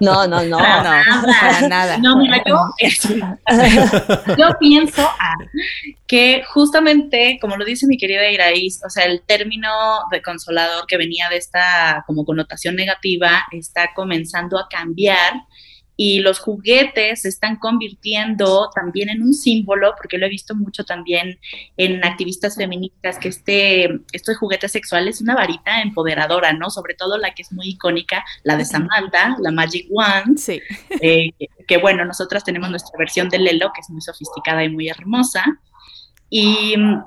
[0.00, 0.58] no, no, no.
[0.58, 1.02] No, no,
[1.40, 1.98] para nada.
[1.98, 2.58] No, mira, yo,
[4.38, 5.34] yo pienso ah,
[6.06, 9.70] que justamente, como lo dice mi querida Iraís, o sea, el término
[10.10, 15.32] de consolador que venía de esta como connotación negativa está comenzando a cambiar
[16.04, 20.82] y los juguetes se están convirtiendo también en un símbolo, porque lo he visto mucho
[20.82, 21.38] también
[21.76, 26.70] en activistas feministas, que este, este juguete sexual es una varita empoderadora, ¿no?
[26.70, 30.60] Sobre todo la que es muy icónica, la de Samantha, la Magic Wand, Sí.
[31.00, 34.70] eh, que, que, bueno, nosotras tenemos nuestra versión de Lelo, que es muy sofisticada y
[34.70, 35.44] muy hermosa.
[36.28, 37.00] Y mm,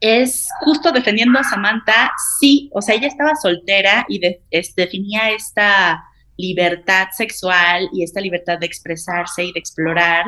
[0.00, 5.30] es justo defendiendo a Samantha, sí, o sea, ella estaba soltera y de, es, definía
[5.30, 6.02] esta
[6.36, 10.24] libertad sexual y esta libertad de expresarse y de explorar.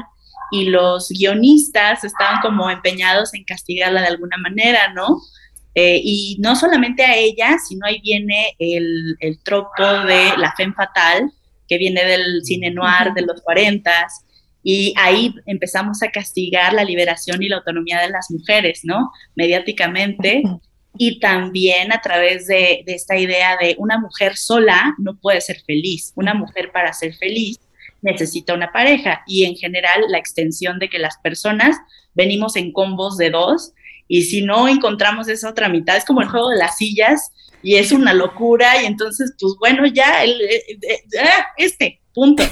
[0.51, 5.21] Y los guionistas estaban como empeñados en castigarla de alguna manera, ¿no?
[5.75, 10.75] Eh, y no solamente a ella, sino ahí viene el, el tropo de la femme
[10.75, 11.31] fatal,
[11.69, 13.91] que viene del cine noir de los 40
[14.69, 19.13] y ahí empezamos a castigar la liberación y la autonomía de las mujeres, ¿no?
[19.37, 20.43] Mediáticamente.
[20.99, 26.13] Y también a través de, esta idea de una mujer sola no puede ser feliz.
[26.17, 27.59] Una mujer para ser feliz
[28.03, 31.77] necesita una pareja y en general la extensión de que las personas
[32.15, 33.73] venimos en combos de dos
[34.09, 37.33] y si no encontramos esa otra mitad, es como el juego de las sillas
[37.63, 40.41] y es una locura y entonces pues bueno ya, el,
[41.21, 42.45] ah, este, punto,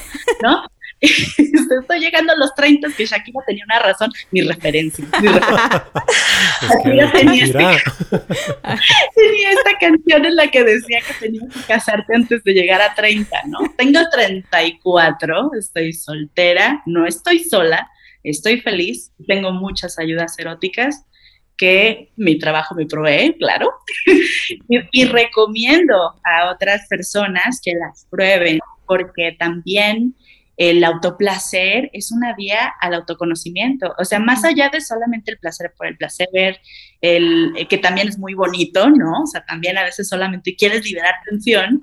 [2.05, 5.05] llegando a los 30, que Shakira tenía una razón, mi referencia.
[5.21, 5.29] Mi
[7.01, 7.53] referencia.
[7.53, 7.83] tenía,
[9.15, 12.95] tenía, esta canción en la que decía que tenías que casarte antes de llegar a
[12.95, 13.59] 30, ¿no?
[13.77, 17.89] Tengo 34, estoy soltera, no estoy sola,
[18.23, 21.05] estoy feliz, tengo muchas ayudas eróticas
[21.57, 23.71] que mi trabajo me provee, claro,
[24.07, 30.17] y, y, recomiendo a otras personas que las prueben, porque también
[30.57, 35.73] el autoplacer es una vía al autoconocimiento, o sea, más allá de solamente el placer
[35.77, 36.61] por el placer,
[37.01, 39.23] el, eh, que también es muy bonito, ¿no?
[39.23, 41.83] O sea, también a veces solamente quieres liberar tensión,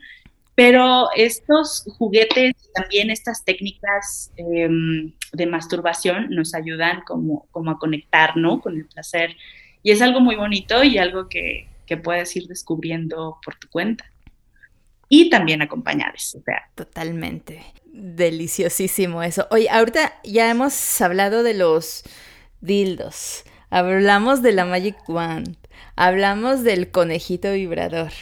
[0.56, 8.38] pero estos juguetes, también estas técnicas em, de masturbación nos ayudan como, como a conectar,
[8.38, 8.62] ¿no?
[8.62, 9.36] Con el placer.
[9.84, 14.06] Y es algo muy bonito y algo que, que puedes ir descubriendo por tu cuenta
[15.12, 16.36] y también acompañados.
[16.36, 16.70] O sea.
[16.74, 17.62] Totalmente.
[17.92, 19.46] Deliciosísimo eso.
[19.52, 22.04] Oye, ahorita ya hemos hablado de los
[22.62, 25.58] dildos, hablamos de la Magic Wand,
[25.98, 28.14] hablamos del conejito vibrador.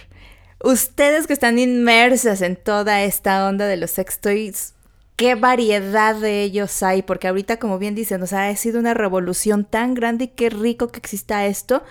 [0.64, 4.74] Ustedes que están inmersas en toda esta onda de los sex toys,
[5.16, 7.04] ¿qué variedad de ellos hay?
[7.04, 10.98] Porque ahorita, como bien dicen, ha sido una revolución tan grande y qué rico que
[10.98, 11.84] exista esto.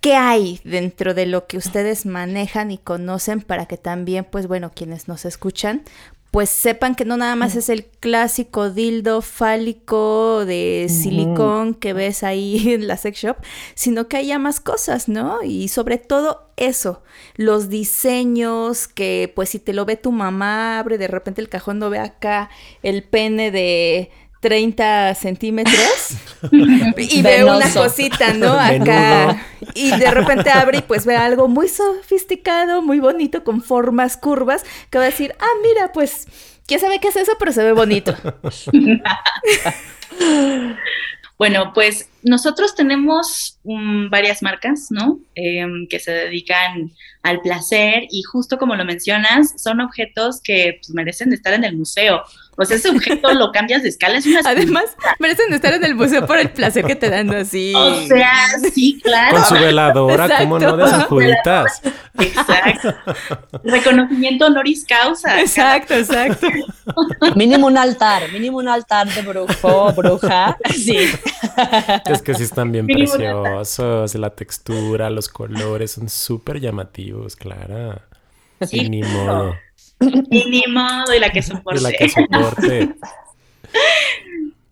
[0.00, 4.70] ¿Qué hay dentro de lo que ustedes manejan y conocen para que también, pues bueno,
[4.72, 5.82] quienes nos escuchan,
[6.30, 12.22] pues sepan que no nada más es el clásico dildo fálico de silicón que ves
[12.22, 13.36] ahí en la sex shop,
[13.74, 15.42] sino que hay ya más cosas, ¿no?
[15.42, 17.02] Y sobre todo eso,
[17.36, 21.78] los diseños que pues si te lo ve tu mamá, abre de repente el cajón,
[21.78, 22.50] no ve acá
[22.82, 26.10] el pene de 30 centímetros
[26.96, 28.52] y ve una cosita, ¿no?
[28.58, 29.44] Acá.
[29.74, 34.64] Y de repente abre y pues ve algo muy sofisticado, muy bonito, con formas curvas,
[34.90, 36.26] que va a decir, ah, mira, pues,
[36.66, 37.32] ¿quién sabe qué es eso?
[37.38, 38.14] Pero se ve bonito.
[41.38, 45.20] Bueno, pues nosotros tenemos um, varias marcas, ¿no?
[45.36, 46.90] Eh, que se dedican
[47.22, 51.76] al placer y justo como lo mencionas, son objetos que pues, merecen estar en el
[51.76, 52.24] museo.
[52.60, 54.40] O sea, ese objeto lo cambias de escala, es una...
[54.44, 54.84] Además,
[55.20, 57.72] merecen estar en el museo por el placer que te dan así.
[57.72, 58.34] O sea,
[58.74, 59.36] sí, claro.
[59.36, 61.80] Con su veladora, ¿cómo no desajuditas?
[62.18, 62.94] Exacto.
[63.62, 65.40] Reconocimiento honoris causa.
[65.40, 66.48] Exacto, exacto.
[67.36, 70.56] mínimo un altar, mínimo un altar de brujo, bruja.
[70.74, 71.10] Sí.
[72.06, 78.02] Es que sí están bien preciosos, la textura, los colores son súper llamativos, Clara.
[78.66, 79.54] Sí, ni modo.
[80.00, 81.80] Y ni modo, y la que soporte.
[81.80, 82.94] Y la que soporte.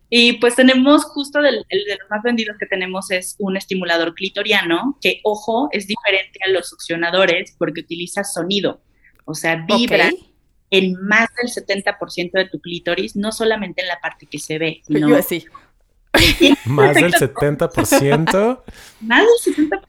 [0.08, 4.96] Y pues tenemos justo el de los más vendidos que tenemos es un estimulador clitoriano,
[5.00, 8.80] que ojo, es diferente a los succionadores porque utiliza sonido.
[9.24, 10.10] O sea, vibra
[10.70, 14.82] en más del 70% de tu clítoris, no solamente en la parte que se ve,
[14.86, 15.44] sino Yo así.
[16.64, 18.60] Más del 70%.
[19.00, 19.80] Más del 70%.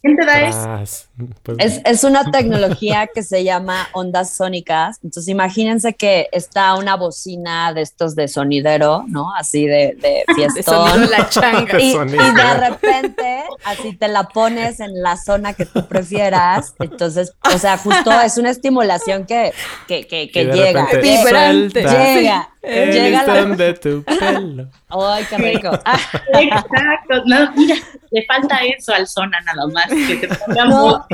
[0.00, 1.02] ¿Quién te da eso?
[1.42, 4.98] Pues es, es, una tecnología que se llama ondas sónicas.
[5.02, 9.34] Entonces, imagínense que está una bocina de estos de sonidero, ¿no?
[9.34, 11.00] Así de, de fiestón.
[11.00, 11.80] De la changa.
[11.80, 16.74] Y, y, de repente, así te la pones en la zona que tú prefieras.
[16.78, 19.52] Entonces, o sea, justo es una estimulación que,
[19.88, 20.86] que, que, que llega.
[21.02, 21.82] Vibrante.
[21.82, 22.50] Llega.
[22.68, 23.44] El llega la...
[23.56, 24.68] de tu pelo.
[24.88, 25.70] Ay, qué rico.
[26.34, 27.24] Exacto.
[27.24, 27.76] No, mira,
[28.10, 29.88] le falta eso al zona nada más.
[29.88, 30.28] Que te
[30.68, 31.06] no.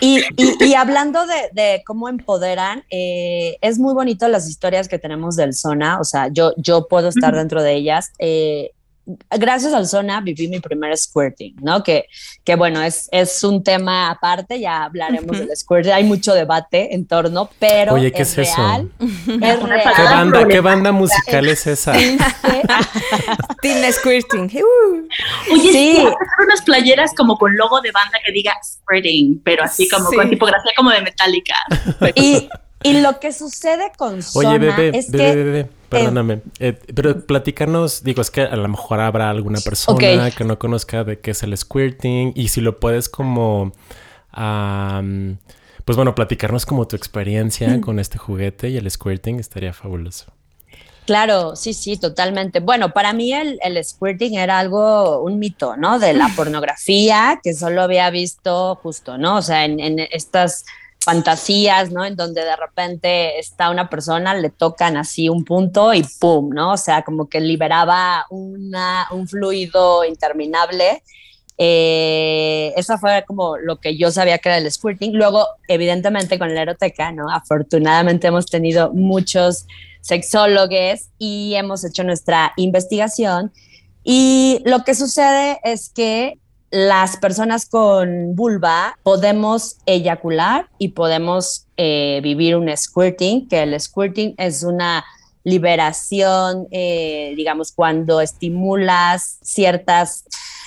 [0.00, 4.98] y, y, y, hablando de, de cómo empoderan, eh, es muy bonito las historias que
[4.98, 5.98] tenemos del zona.
[5.98, 8.12] O sea, yo, yo puedo estar dentro de ellas.
[8.18, 8.70] Eh,
[9.30, 11.82] gracias al Zona viví mi primer squirting, ¿no?
[11.82, 12.06] Que,
[12.44, 17.06] que bueno, es, es un tema aparte, ya hablaremos del squirting, hay mucho debate en
[17.06, 18.90] torno, pero Oye, ¿qué es, es real.
[18.98, 19.32] Eso?
[19.32, 19.92] Es real.
[19.94, 21.92] ¿Qué banda, ¿Qué banda musical es esa?
[23.62, 24.50] Teen Squirting.
[25.52, 26.06] Oye, sí.
[26.44, 30.16] unas playeras como con logo de banda que diga squirting, pero así como sí.
[30.16, 31.54] con tipografía como de metálica.
[32.14, 32.48] Y,
[32.82, 36.42] y lo que sucede con Zona Oye, bebé, es bebé, que bebé, perdóname.
[36.58, 41.04] Eh, pero platicarnos, digo, es que a lo mejor habrá alguna persona que no conozca
[41.04, 43.72] de qué es el squirting y si lo puedes como,
[44.30, 45.38] am,
[45.84, 50.32] pues bueno, platicarnos como tu experiencia con este juguete y el squirting estaría fabuloso.
[51.06, 52.58] Claro, sí, sí, totalmente.
[52.58, 56.00] Bueno, para mí el, el, squirting era algo, un mito, ¿no?
[56.00, 59.36] De la pornografía, que solo había visto justo, ¿no?
[59.36, 60.64] O sea, en, en estas
[61.06, 62.04] fantasías, ¿no?
[62.04, 66.50] En donde de repente está una persona, le tocan así un punto y ¡pum!
[66.50, 66.72] ¿no?
[66.72, 71.04] O sea, como que liberaba una, un fluido interminable.
[71.58, 75.12] Eh, eso fue como lo que yo sabía que era el squirting.
[75.14, 77.30] Luego, evidentemente, con la eroteca, ¿no?
[77.30, 79.64] Afortunadamente hemos tenido muchos
[80.00, 83.52] sexólogos y hemos hecho nuestra investigación.
[84.02, 86.40] Y lo que sucede es que
[86.76, 94.34] las personas con vulva podemos eyacular y podemos eh, vivir un squirting, que el squirting
[94.36, 95.02] es una
[95.42, 100.24] liberación, eh, digamos, cuando estimulas ciertas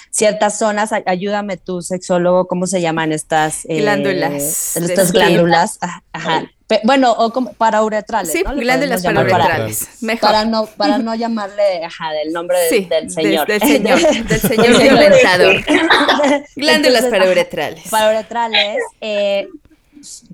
[0.09, 4.77] ciertas zonas, ayúdame tú, sexólogo, ¿cómo se llaman estas eh, glándulas?
[4.77, 5.77] Estas glándulas,
[6.11, 6.49] ajá,
[6.83, 8.31] bueno, o como para uretrales.
[8.31, 9.87] Sí, glándulas para uretrales.
[10.01, 10.29] Mejor.
[10.29, 13.47] Para no, para no llamarle ajá, del nombre del señor.
[13.47, 15.63] del señor, del señor violentador.
[16.55, 17.89] glándulas para uretrales.
[17.89, 19.47] Para uretrales, eh,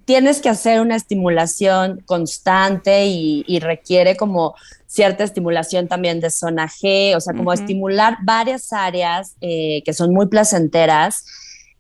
[0.03, 4.55] tienes que hacer una estimulación constante y, requiere como
[4.87, 10.13] cierta estimulación también de zona G, o sea, como estimular varias áreas eh, que son
[10.13, 11.25] muy placenteras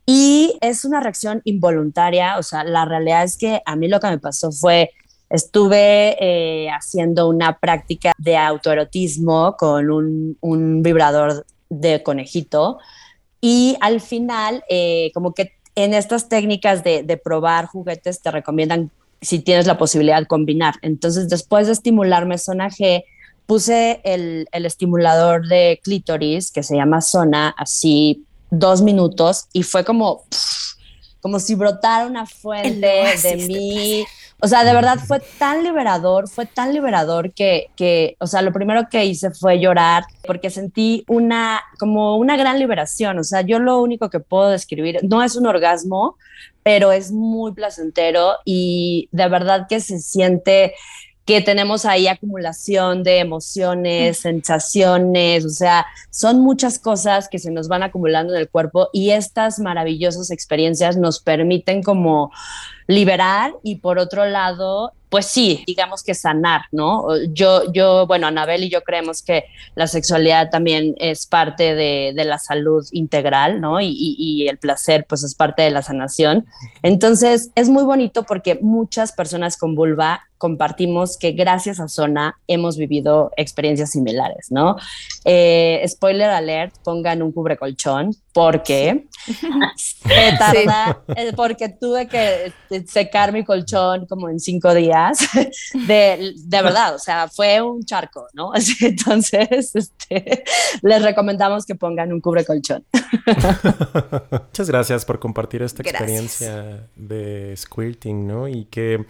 [0.05, 4.07] y es una reacción involuntaria, o sea, la realidad es que a mí lo que
[4.07, 4.91] me pasó fue,
[5.29, 12.77] estuve eh, haciendo una práctica de autoerotismo con un, vibrador de conejito
[13.41, 18.91] y al final, eh, como que en estas técnicas de, probar juguetes te recomiendan
[19.21, 20.75] si tienes la posibilidad de combinar.
[20.83, 23.03] Entonces, después de estimularme zona G,
[23.45, 28.25] puse el, el estimulador de clítoris que se llama zona, así
[28.59, 30.23] dos minutos y fue como,
[31.21, 32.87] como si brotara una fuente
[33.23, 34.05] de mí.
[34.41, 38.51] O sea, de verdad fue tan liberador, fue tan liberador que, que, o sea, lo
[38.51, 43.17] primero que hice fue llorar porque sentí una, como una gran liberación.
[43.17, 46.17] O sea, yo lo único que puedo describir, no es un orgasmo,
[46.63, 50.73] pero es muy placentero y de verdad que se siente
[51.25, 57.67] que tenemos ahí acumulación de emociones, sensaciones, o sea, son muchas cosas que se nos
[57.67, 62.31] van acumulando en el cuerpo y estas maravillosas experiencias nos permiten como
[62.87, 67.07] liberar y por otro lado, pues sí, digamos que sanar, ¿no?
[67.29, 72.37] Yo, yo, bueno, Anabel y yo creemos que la sexualidad también es parte de, la
[72.37, 73.79] salud integral, ¿no?
[73.81, 76.45] Y, el placer, pues es parte de la sanación.
[76.83, 82.77] Entonces, es muy bonito porque muchas personas con vulva compartimos que gracias a Zona hemos
[82.77, 84.75] vivido experiencias similares, ¿no?
[85.23, 89.07] Eh, spoiler alert, pongan un cubre colchón porque
[90.37, 95.17] tarda, eh, porque tuve que este, secar mi colchón como en cinco días,
[95.87, 98.51] de, de verdad, o sea, fue un charco, ¿no?
[98.81, 100.43] entonces, este,
[100.83, 102.85] les recomendamos que pongan un cubre colchón.
[104.29, 108.47] Muchas gracias por compartir esta experiencia de squirting, ¿no?
[108.47, 109.07] Y que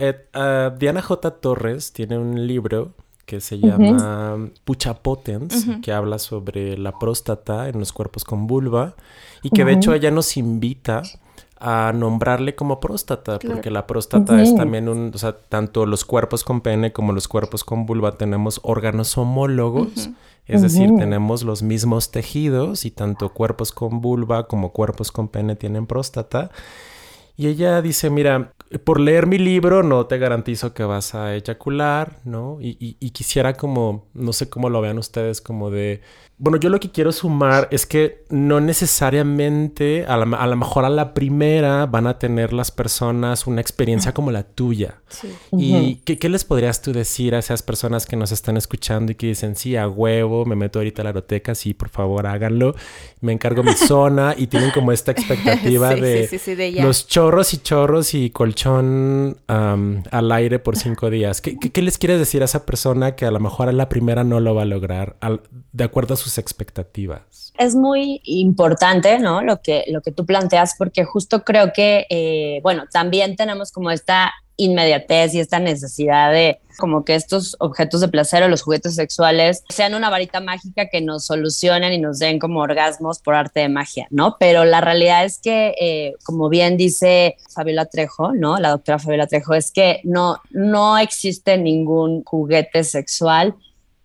[0.00, 1.30] eh, Diana J.
[1.40, 2.94] Torres tiene un libro
[3.30, 8.96] que se llama Pucha Potens, que habla sobre la próstata en los cuerpos con vulva
[9.44, 11.02] y que de hecho ella nos invita
[11.60, 16.42] a nombrarle como próstata, porque la próstata es también un, o sea, tanto los cuerpos
[16.42, 20.10] con pene como los cuerpos con vulva tenemos órganos homólogos,
[20.46, 25.54] es decir, tenemos los mismos tejidos y tanto cuerpos con vulva como cuerpos con pene
[25.54, 26.50] tienen próstata.
[27.40, 28.52] Y ella dice, mira,
[28.84, 32.58] por leer mi libro no te garantizo que vas a eyacular, ¿no?
[32.60, 36.02] Y, y, quisiera como, no sé cómo lo vean ustedes, como de,
[36.40, 41.12] bueno, yo lo que quiero sumar es que no necesariamente, a, lo mejor a la
[41.12, 45.02] primera van a tener las personas una experiencia como la tuya.
[45.52, 49.26] ¿Y ¿qué, les podrías tú decir a esas personas que nos están escuchando y que
[49.26, 52.74] dicen, sí, a huevo, me meto ahorita a la aeroteca, sí, por favor, háganlo,
[53.20, 56.30] me encargo mi zona y tienen como esta expectativa de,
[56.82, 61.42] los chorros y chorros y colchón al aire por cinco días?
[61.42, 64.24] ¿Qué, ¿Qué, les quieres decir a esa persona que a lo mejor a la primera
[64.24, 65.16] no lo va a lograr
[65.72, 67.52] de acuerdo a sus expectativas?
[67.58, 69.42] Es muy importante, ¿no?
[69.42, 73.90] Lo que, lo que tú planteas, porque justo creo que, eh, bueno, también tenemos como
[73.90, 78.94] esta inmediatez y esta necesidad de como que estos objetos de placer o los juguetes
[78.94, 83.60] sexuales sean una varita mágica que nos solucionen y nos den como orgasmos por arte
[83.60, 84.36] de magia, ¿no?
[84.38, 88.58] Pero la realidad es que, eh, como bien dice Fabiola Trejo, ¿no?
[88.58, 93.54] La doctora Fabiola Trejo, es que no, no existe ningún juguete sexual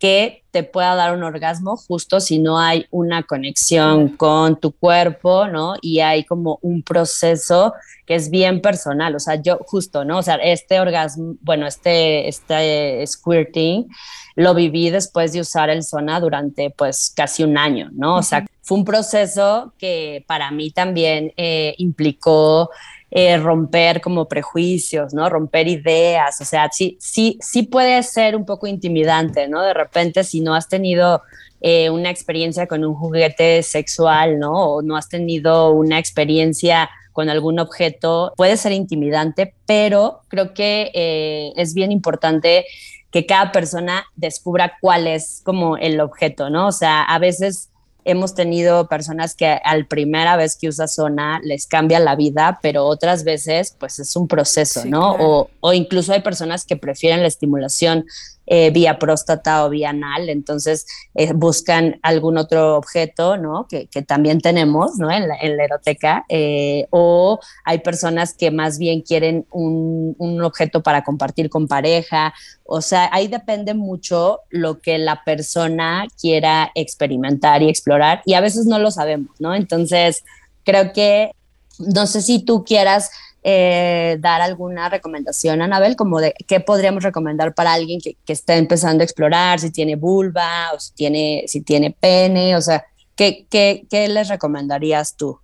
[0.05, 5.47] que te pueda dar un orgasmo justo si no hay una conexión con tu cuerpo,
[5.47, 5.73] ¿no?
[5.81, 7.73] Y hay como un proceso
[8.05, 10.19] que es bien personal, o sea, yo justo, ¿no?
[10.19, 13.87] O sea, este orgasmo, bueno, este, este squirting
[14.35, 18.17] lo viví después de usar el Sona durante pues casi un año, ¿no?
[18.17, 22.69] O sea, fue un proceso que para mí también eh, implicó
[23.17, 25.29] eh, romper como prejuicios, ¿no?
[25.29, 29.61] Romper ideas, o sea, sí, sí, sí puede ser un poco intimidante, ¿no?
[29.61, 31.21] De repente si no has tenido
[31.61, 34.51] eh, una experiencia con un juguete sexual, ¿no?
[34.51, 40.91] O no has tenido una experiencia con algún objeto, puede ser intimidante, pero creo que
[40.93, 42.65] eh, es bien importante
[43.11, 46.67] que cada persona descubra cuál es como el objeto, ¿no?
[46.67, 47.69] O sea, a veces
[48.05, 52.85] hemos tenido personas que al primera vez que usa zona les cambia la vida, pero
[52.85, 55.15] otras veces pues es un proceso, ¿no?
[55.19, 58.05] O, o, incluso hay personas que prefieren la estimulación
[58.47, 60.85] eh, vía próstata o vía anal, entonces
[61.15, 63.67] eh, buscan algún otro objeto, ¿no?
[63.67, 65.09] Que, también tenemos, ¿no?
[65.09, 70.83] En la, en eroteca, eh, o hay personas que más bien quieren un, un, objeto
[70.83, 72.33] para compartir con pareja,
[72.65, 78.41] o sea, ahí depende mucho lo que la persona quiera experimentar y explorar, y a
[78.41, 79.55] veces no lo sabemos, ¿no?
[79.55, 80.23] Entonces,
[80.63, 81.31] creo que,
[81.79, 83.09] no sé si tú quieras
[83.47, 89.01] eh, dar alguna recomendación, Anabel, como de qué podríamos recomendar para alguien que, está empezando
[89.01, 92.83] a explorar, si tiene vulva o si tiene, si tiene pene, o sea,
[93.15, 95.39] ¿qué, qué, qué les recomendarías tú?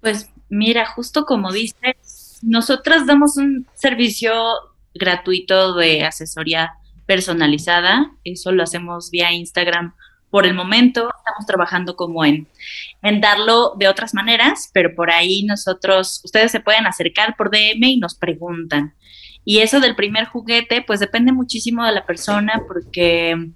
[0.00, 4.32] Pues mira, justo como dices, nosotras damos un servicio
[4.94, 6.74] gratuito de asesoría
[7.04, 9.92] personalizada, eso lo hacemos vía Instagram
[10.34, 12.48] por el momento estamos trabajando como en,
[13.02, 17.84] en darlo de otras maneras, pero por ahí nosotros, ustedes se pueden acercar por DM
[17.84, 18.96] y nos preguntan.
[19.44, 23.52] Y eso del primer juguete, pues depende muchísimo de la persona porque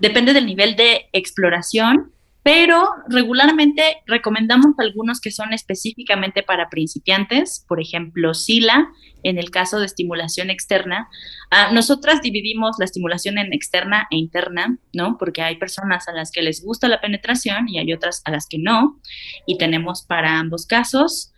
[0.00, 2.12] depende del nivel de exploración
[2.42, 8.88] pero regularmente recomendamos algunos que son específicamente para principiantes, por ejemplo, SILA,
[9.22, 11.08] en el caso de estimulación externa.
[11.52, 15.18] Uh, nosotras dividimos la estimulación en externa e interna, ¿no?
[15.18, 18.48] Porque hay personas a las que les gusta la penetración y hay otras a las
[18.48, 19.00] que no,
[19.46, 21.32] y tenemos para ambos casos.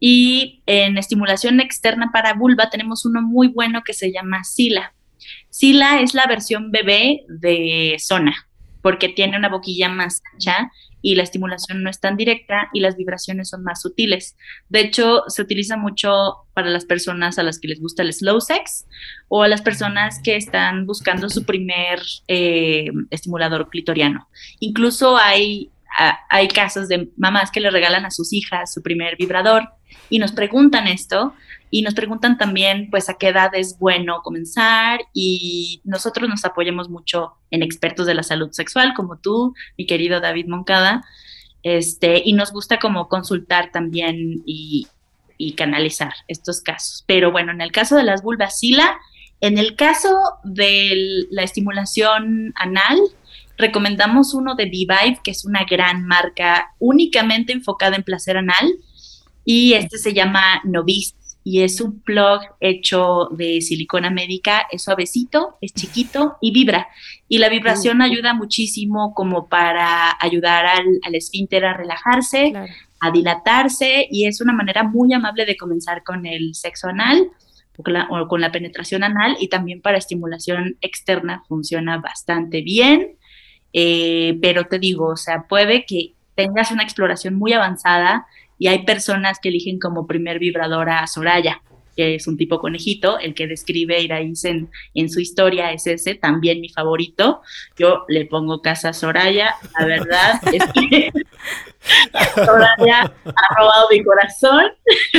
[0.00, 4.94] Y en estimulación externa para vulva tenemos uno muy bueno que se llama SILA.
[5.50, 8.45] SILA es la versión bebé de Zona,
[8.86, 10.70] porque tiene una boquilla más ancha
[11.02, 14.36] y la estimulación no es tan directa y las vibraciones son más sutiles.
[14.68, 18.40] De hecho, se utiliza mucho para las personas a las que les gusta el slow
[18.40, 18.86] sex
[19.26, 24.28] o a las personas que están buscando su primer eh, estimulador clitoriano.
[24.60, 25.72] Incluso hay,
[26.30, 29.68] hay casos de mamás que le regalan a sus hijas su primer vibrador
[30.10, 31.34] y nos preguntan esto
[31.70, 36.88] y nos preguntan también pues a qué edad es bueno comenzar y nosotros nos apoyamos
[36.88, 41.04] mucho en expertos de la salud sexual como tú, mi querido David Moncada,
[41.62, 44.86] este, y nos gusta como consultar también y,
[45.36, 47.02] y canalizar estos casos.
[47.06, 48.96] Pero bueno, en el caso de las vulvas SILA,
[49.40, 52.98] en el caso de la estimulación anal,
[53.58, 58.72] recomendamos uno de V-Vibe, que es una gran marca únicamente enfocada en placer anal,
[59.44, 61.15] y este se llama Novice
[61.46, 66.88] y es un plug hecho de silicona médica, es suavecito, es chiquito y vibra.
[67.28, 72.72] Y la vibración ayuda muchísimo como para ayudar al, al esfínter a relajarse, claro.
[73.00, 77.28] a dilatarse y es una manera muy amable de comenzar con el sexo anal
[77.76, 82.60] o con, la, o con la penetración anal y también para estimulación externa funciona bastante
[82.60, 83.18] bien.
[83.72, 88.26] Eh, pero te digo, o sea, puede que tengas una exploración muy avanzada
[88.58, 91.62] y hay personas que eligen como primer vibrador a Soraya,
[91.96, 96.14] que es un tipo conejito, el que describe Iraíz en, en su historia es ese,
[96.14, 97.40] también mi favorito.
[97.78, 101.10] Yo le pongo casa a Soraya, la verdad es que
[102.34, 104.64] Soraya ha robado mi corazón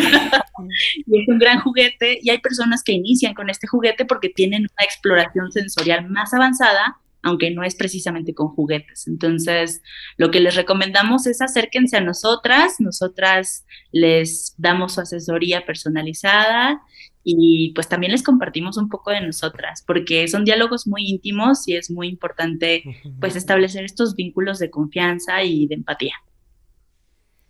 [1.08, 4.62] y es un gran juguete y hay personas que inician con este juguete porque tienen
[4.62, 9.08] una exploración sensorial más avanzada aunque no es precisamente con juguetes.
[9.08, 9.82] Entonces,
[10.18, 16.82] lo que les recomendamos es acérquense a nosotras, nosotras les damos su asesoría personalizada
[17.24, 21.76] y pues también les compartimos un poco de nosotras, porque son diálogos muy íntimos y
[21.76, 22.84] es muy importante
[23.20, 26.14] pues establecer estos vínculos de confianza y de empatía.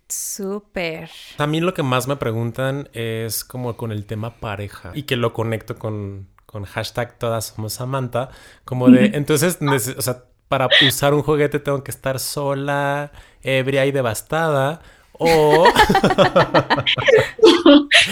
[0.08, 1.10] Súper.
[1.36, 5.16] A mí lo que más me preguntan es como con el tema pareja y que
[5.16, 8.30] lo conecto con con hashtag todas somos Samantha,
[8.64, 13.92] como de, entonces, o sea, para usar un juguete tengo que estar sola, ebria y
[13.92, 14.80] devastada.
[15.12, 15.66] O.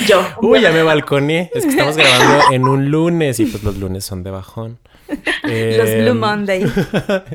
[0.06, 0.22] Yo.
[0.42, 1.50] Uy, ya me balconé.
[1.54, 4.78] Es que estamos grabando en un lunes y pues los lunes son de bajón.
[5.08, 6.64] Los Blue Em, Monday.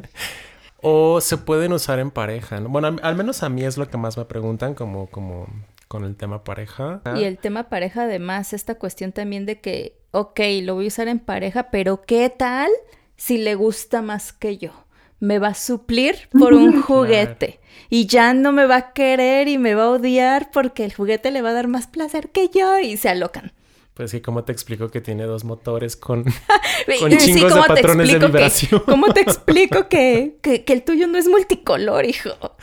[0.82, 2.60] o se pueden usar en pareja.
[2.60, 2.70] ¿no?
[2.70, 5.48] Bueno, al menos a mí es lo que más me preguntan, como, como
[5.88, 7.02] con el tema pareja.
[7.16, 11.08] Y el tema pareja, además, esta cuestión también de que, ok, lo voy a usar
[11.08, 12.70] en pareja, pero ¿qué tal
[13.18, 14.72] si le gusta más que yo?
[15.20, 17.60] Me va a suplir por un juguete
[17.90, 21.30] y ya no me va a querer y me va a odiar porque el juguete
[21.32, 23.54] le va a dar más placer que yo y se alocan.
[23.94, 26.24] Pues sí, ¿cómo te explico que tiene dos motores con,
[27.00, 28.84] con sí, chingos de ¿cómo te patrones de explico que- vibración?
[28.88, 32.32] ¿Cómo te explico que, que, que el tuyo no es multicolor, hijo?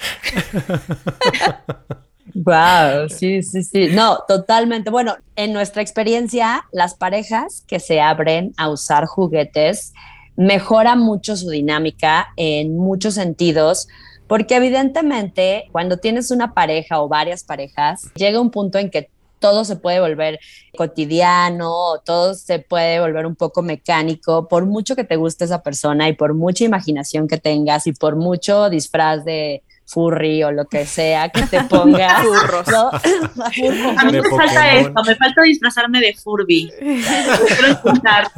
[2.34, 3.88] Wow, sí, sí, sí.
[3.92, 4.90] No, totalmente.
[4.90, 9.92] Bueno, en nuestra experiencia, las parejas que se abren a usar juguetes
[10.36, 13.88] mejora mucho su dinámica en muchos sentidos,
[14.28, 19.10] porque evidentemente cuando tienes una pareja o varias parejas, llega un punto en que
[19.40, 20.38] todo se puede volver
[20.76, 26.08] cotidiano, todo se puede volver un poco mecánico, por mucho que te guste esa persona
[26.08, 30.86] y por mucha imaginación que tengas y por mucho disfraz de furry o lo que
[30.86, 32.22] sea que te pongas.
[32.22, 32.68] Furros.
[32.68, 32.90] ¿no?
[33.98, 36.70] A mí me falta esto, me falta disfrazarme de Furby.
[36.78, 38.28] Quiero intentar.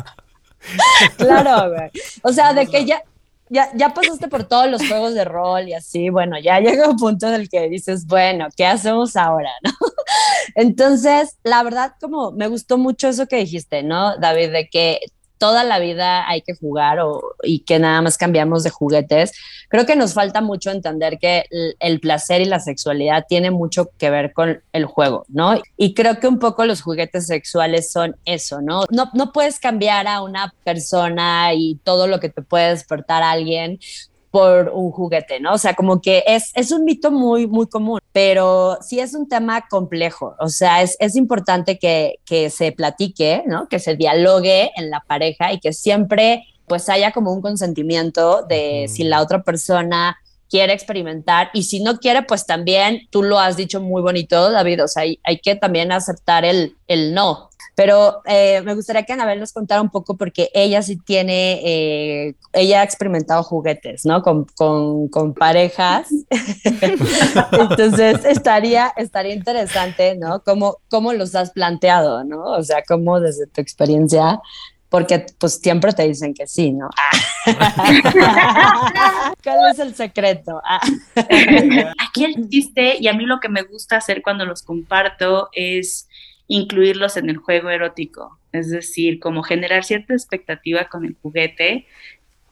[1.17, 1.91] Claro, güey.
[2.23, 3.03] O sea, de que ya,
[3.49, 6.97] ya, ya pasaste por todos los juegos de rol y así, bueno, ya llega un
[6.97, 9.51] punto en el que dices, bueno, ¿qué hacemos ahora?
[9.65, 9.73] ¿no?
[10.55, 14.53] Entonces, la verdad, como me gustó mucho eso que dijiste, ¿no, David?
[14.53, 15.01] De que
[15.41, 19.33] toda la vida hay que jugar o, y que nada más cambiamos de juguetes.
[19.71, 21.47] Creo que nos falta mucho entender que
[21.81, 25.59] el, placer y la sexualidad tiene mucho que ver con el juego, ¿no?
[25.79, 28.85] Y creo que un poco los juguetes sexuales son eso, ¿no?
[28.91, 33.31] No, no puedes cambiar a una persona y todo lo que te puede despertar a
[33.31, 33.81] alguien
[34.31, 35.55] por un juguete, ¿no?
[35.55, 39.29] O sea, como que es, es un mito muy, muy común, pero sí es un
[39.29, 43.69] tema complejo, o sea, es, es importante que, que se platique, ¿no?
[43.69, 48.87] Que se dialogue en la pareja y que siempre pues haya como un consentimiento de
[48.89, 50.17] si la otra persona
[50.49, 54.85] quiere experimentar y si no quiere, pues también tú lo has dicho muy bonito, David,
[54.85, 57.50] o sea, hay, hay que también aceptar el, el no.
[57.75, 62.35] Pero eh, me gustaría que Anabel nos contara un poco porque ella sí tiene, eh,
[62.53, 64.23] ella ha experimentado juguetes, ¿no?
[64.23, 66.09] Con, con, con parejas.
[67.53, 70.43] Entonces estaría, estaría interesante, ¿no?
[70.43, 72.43] ¿Cómo, ¿Cómo los has planteado, ¿no?
[72.45, 74.41] O sea, cómo desde tu experiencia,
[74.91, 76.91] porque pues siempre te dicen que sí, ¿no?
[79.43, 80.61] ¿Cuál es el secreto?
[80.65, 80.81] Ah.
[81.17, 86.09] Aquí el chiste, y a mí lo que me gusta hacer cuando los comparto es
[86.51, 91.87] incluirlos en el juego erótico, es decir, como generar cierta expectativa con el juguete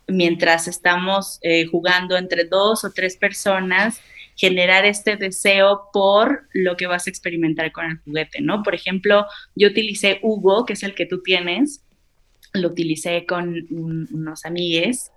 [0.07, 4.01] mientras estamos eh, jugando entre dos o tres personas,
[4.37, 8.63] generar este deseo por lo que vas a experimentar con el juguete, ¿no?
[8.63, 9.27] Por ejemplo,
[9.57, 11.83] yo utilicé Hugo, que es el que tú tienes,
[12.55, 15.11] lo utilicé con un- unos amigues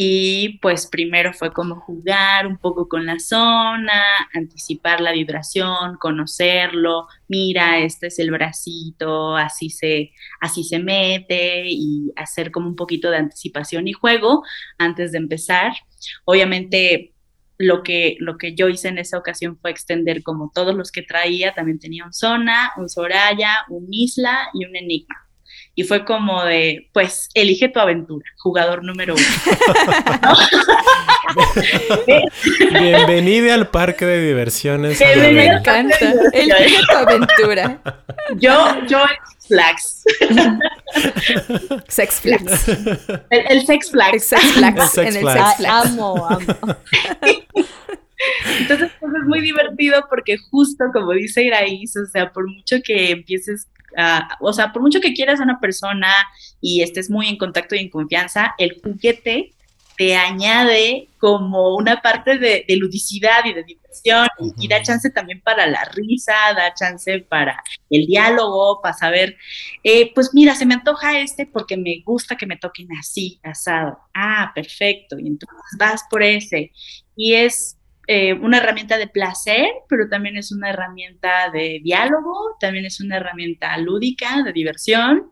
[0.00, 4.00] y pues primero fue como jugar un poco con la zona,
[4.32, 12.12] anticipar la vibración, conocerlo, mira, este es el bracito, así se, así se mete y
[12.14, 14.44] hacer como un poquito de anticipación y juego
[14.78, 15.72] antes de empezar.
[16.24, 17.12] Obviamente
[17.56, 21.02] lo que, lo que yo hice en esa ocasión fue extender como todos los que
[21.02, 25.27] traía, también tenía un Zona, un Soraya, un Isla y un Enigma.
[25.78, 29.24] Y fue como de, pues, elige tu aventura, jugador número uno.
[32.80, 34.98] Bienvenida al parque de diversiones.
[34.98, 35.96] Bienvenida Me encanta.
[36.32, 37.80] Elige tu aventura.
[38.38, 39.16] Yo, yo el
[39.46, 40.02] Flags,
[41.86, 42.68] Sex Flags.
[43.30, 44.24] el, el Sex Flags.
[44.24, 44.82] Sex Flags.
[44.82, 45.38] El Sex en el Flags.
[45.38, 45.86] Sex Ay, Flags.
[45.86, 46.76] amo, amo.
[48.58, 53.12] Entonces, pues, es muy divertido porque justo como dice Iraís, o sea, por mucho que
[53.12, 53.68] empieces
[54.40, 56.12] o sea, por mucho que quieras a una persona
[56.60, 59.52] y estés muy en contacto y en confianza, el juguete
[59.96, 65.10] te añade como una parte de, de ludicidad y de diversión y, y da chance
[65.10, 69.36] también para la risa, da chance para el diálogo, para saber,
[69.82, 73.98] eh, pues mira, se me antoja este porque me gusta que me toquen así, asado.
[74.14, 75.18] Ah, perfecto.
[75.18, 76.70] Y entonces vas por ese.
[77.16, 77.77] Y es
[78.10, 83.18] eh, una herramienta de placer, pero también es una herramienta de diálogo, también es una
[83.18, 85.30] herramienta lúdica, de diversión,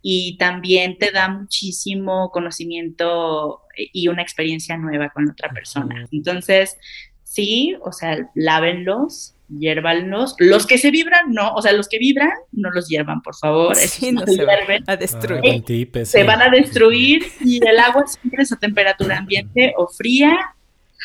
[0.00, 3.62] y también te da muchísimo conocimiento
[3.92, 6.06] y una experiencia nueva con otra persona.
[6.12, 6.76] Entonces,
[7.24, 10.36] sí, o sea, lávenlos, hiérvanlos.
[10.38, 13.74] Los que se vibran, no, o sea, los que vibran, no los hiervan, por favor.
[13.76, 15.64] Sí, no se hierven va a Ah, destruir.
[15.66, 16.04] ese.
[16.04, 20.36] se van a destruir y el agua siempre es a temperatura ambiente o fría,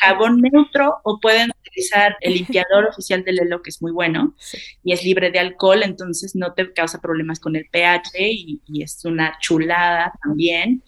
[0.00, 4.58] jabón neutro o pueden utilizar el limpiador oficial del Elo que es muy bueno Sí.
[4.82, 8.82] y es libre de alcohol, entonces no te causa problemas con el pH y, y
[8.82, 10.82] es una chulada también.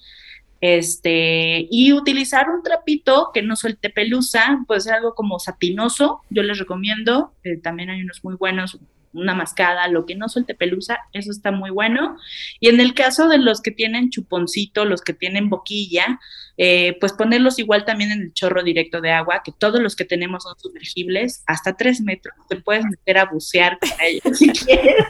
[0.60, 6.44] Este, y utilizar un trapito que no suelte pelusa, puede ser algo como satinoso, yo
[6.44, 8.78] les recomiendo, eh, también hay unos muy buenos,
[9.12, 12.16] una mascada, lo que no suelte pelusa, eso está muy bueno.
[12.60, 16.20] Y en el caso de los que tienen chuponcito, los que tienen boquilla,
[16.56, 20.04] eh, pues ponerlos igual también en el chorro directo de agua, que todos los que
[20.04, 25.06] tenemos son sumergibles, hasta tres metros, te puedes meter a bucear con ellos si quieres.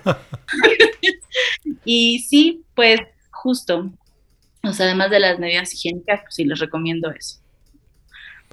[1.84, 3.00] y sí, pues
[3.30, 3.92] justo,
[4.62, 7.41] o sea, además de las medidas higiénicas, pues sí les recomiendo eso.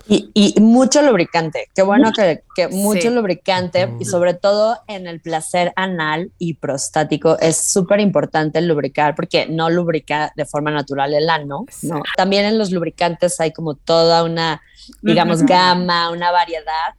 [0.08, 6.32] Y, mucho lubricante, qué bueno que, mucho lubricante y sobre todo en el placer anal
[6.38, 12.02] y prostático es súper importante lubricar porque no lubrica de forma natural el ano, ¿no?
[12.18, 14.62] También en los lubricantes hay como toda una,
[15.02, 16.94] digamos, gama, una variedad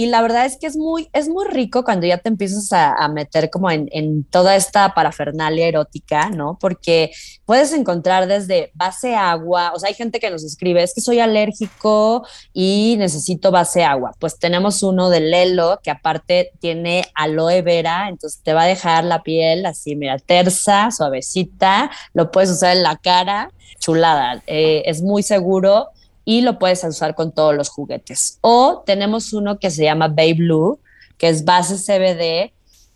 [0.00, 3.06] y la verdad es que es muy, es muy rico cuando ya te empiezas a,
[3.08, 6.56] meter como en, en, toda esta parafernalia erótica, ¿no?
[6.58, 7.10] Porque
[7.44, 11.20] puedes encontrar desde base agua, o sea, hay gente que nos escribe, es que soy
[11.20, 14.14] alérgico y necesito base agua.
[14.18, 19.04] Pues tenemos uno de Lelo que aparte tiene aloe vera, entonces te va a dejar
[19.04, 25.02] la piel así, mira, tersa, suavecita, lo puedes usar en la cara, chulada, eh, es
[25.02, 25.90] muy seguro
[26.30, 28.38] y lo puedes usar con todos los juguetes.
[28.40, 30.78] O tenemos uno que se llama Babe Blue,
[31.18, 32.52] que es base CBD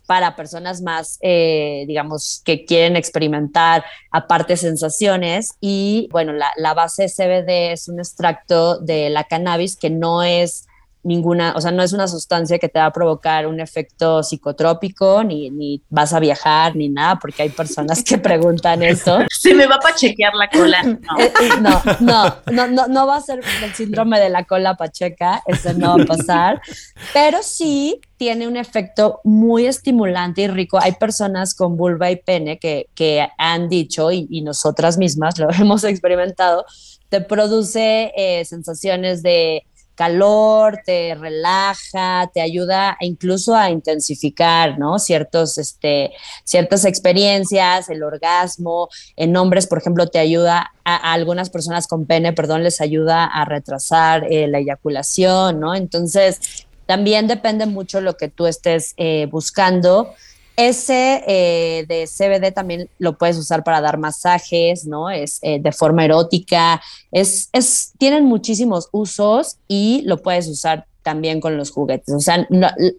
[0.07, 5.55] para personas más, eh, digamos, que quieren experimentar aparte sensaciones.
[5.61, 10.69] Y bueno, la base CBD es un extracto de la cannabis que no es
[11.05, 15.23] ninguna, o sea, no es una sustancia que te va a provocar un efecto psicotrópico,
[15.23, 19.19] ni, ni vas a viajar, ni nada, porque hay personas que preguntan eso.
[19.31, 20.83] Se me va para chequear la cola.
[21.19, 21.81] Eh, eh, no.
[22.01, 25.97] no, no, no, no, va a ser el síndrome de la cola pacheca, eso no
[25.97, 26.63] va a pasar,
[27.13, 30.79] pero sí tiene un efecto muy estimulante y rico.
[30.81, 35.49] Hay personas con vulva y pene que, que han dicho, y, y nosotras mismas lo
[35.59, 36.65] hemos experimentado,
[37.09, 39.65] te produce eh, sensaciones de
[39.95, 44.99] calor, te relaja, te ayuda incluso a intensificar, ¿no?
[44.99, 46.13] Ciertos, este,
[46.45, 48.89] ciertas experiencias, el orgasmo.
[49.17, 53.45] En hombres, por ejemplo, te ayuda a, algunas personas con pene, perdón, les ayuda a
[53.45, 55.75] retrasar eh, la eyaculación, ¿no?
[55.75, 60.15] Entonces, también depende mucho lo que tú estés eh, buscando.
[60.57, 65.11] Ese eh, de CBD también lo puedes usar para dar masajes, ¿no?
[65.11, 66.81] Es eh, de forma erótica,
[67.11, 72.15] es, es, tienen muchísimos usos y lo puedes usar también con los juguetes.
[72.15, 72.47] O sea,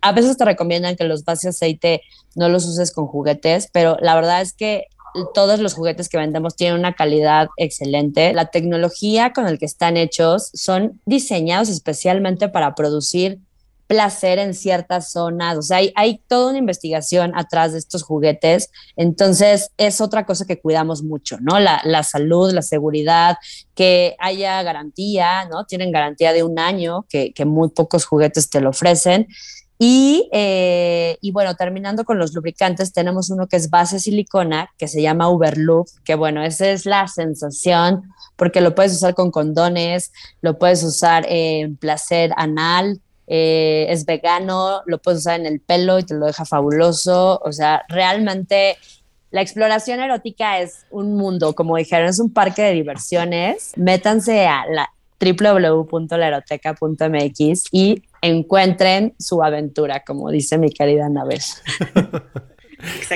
[0.01, 2.01] a veces te recomiendan que los bases aceite
[2.35, 4.87] no los uses con juguetes, pero la verdad es que
[5.33, 8.33] todos los juguetes que vendemos tienen una calidad excelente.
[8.33, 13.39] La tecnología con la que están hechos son diseñados especialmente para producir
[13.87, 18.71] placer en ciertas zonas, o sea, hay, hay, toda una investigación atrás de estos juguetes,
[18.95, 21.59] entonces es otra cosa que cuidamos mucho, ¿no?
[21.59, 23.37] La, salud, la seguridad,
[23.75, 25.65] que haya garantía, ¿no?
[25.65, 29.27] Tienen garantía de un año, que, que muy pocos juguetes te lo ofrecen.
[29.77, 34.87] Y, eh, y, bueno, terminando con los lubricantes, tenemos uno que es base silicona, que
[34.87, 38.03] se llama Uberloop, que bueno, esa es la sensación,
[38.37, 44.81] porque lo puedes usar con condones, lo puedes usar en placer anal, eh, es vegano,
[44.85, 47.39] lo puedes usar en el pelo y te lo deja fabuloso.
[47.43, 48.77] O sea, realmente
[49.31, 53.71] la exploración erótica es un mundo, como dijeron, es un parque de diversiones.
[53.75, 61.41] Métanse a la www.laeroteca.mx y encuentren su aventura, como dice mi querida Anabel.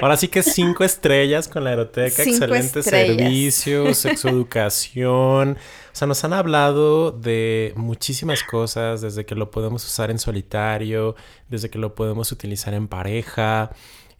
[0.02, 5.58] Ahora sí que cinco estrellas con la aeroteca, excelente servicio, sexoeducación.
[6.00, 11.18] Sea, nos han hablado de muchísimas cosas, desde que lo podemos usar en solitario,
[11.50, 13.72] desde que lo podemos utilizar en pareja,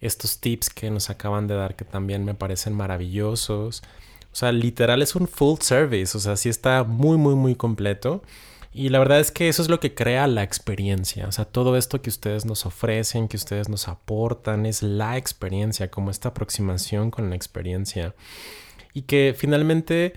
[0.02, 3.82] estos tips que nos acaban de dar que también me parecen maravillosos.
[4.30, 8.22] O sea, literal es un full service, o sea, sí está muy, muy, muy completo.
[8.74, 11.26] Y la verdad es que eso es lo que crea la experiencia.
[11.28, 15.90] O sea, todo esto que ustedes nos ofrecen, que ustedes nos aportan, es la experiencia,
[15.90, 18.14] como esta aproximación con la experiencia.
[18.92, 20.12] Y que finalmente,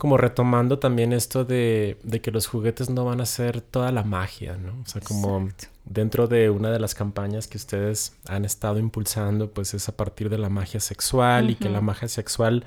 [0.00, 4.56] como retomando también esto de, que los juguetes no van a ser toda la magia,
[4.56, 4.72] ¿no?
[4.82, 5.50] O sea, como
[5.84, 10.30] dentro de una de las campañas que ustedes han estado impulsando, pues es a partir
[10.30, 12.64] de la magia sexual y que la magia sexual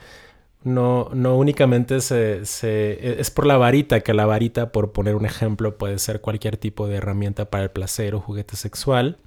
[0.63, 5.25] no, no únicamente se, se, es por la varita, que la varita, por poner un
[5.25, 9.17] ejemplo, puede ser cualquier tipo de herramienta para el placer o juguete sexual.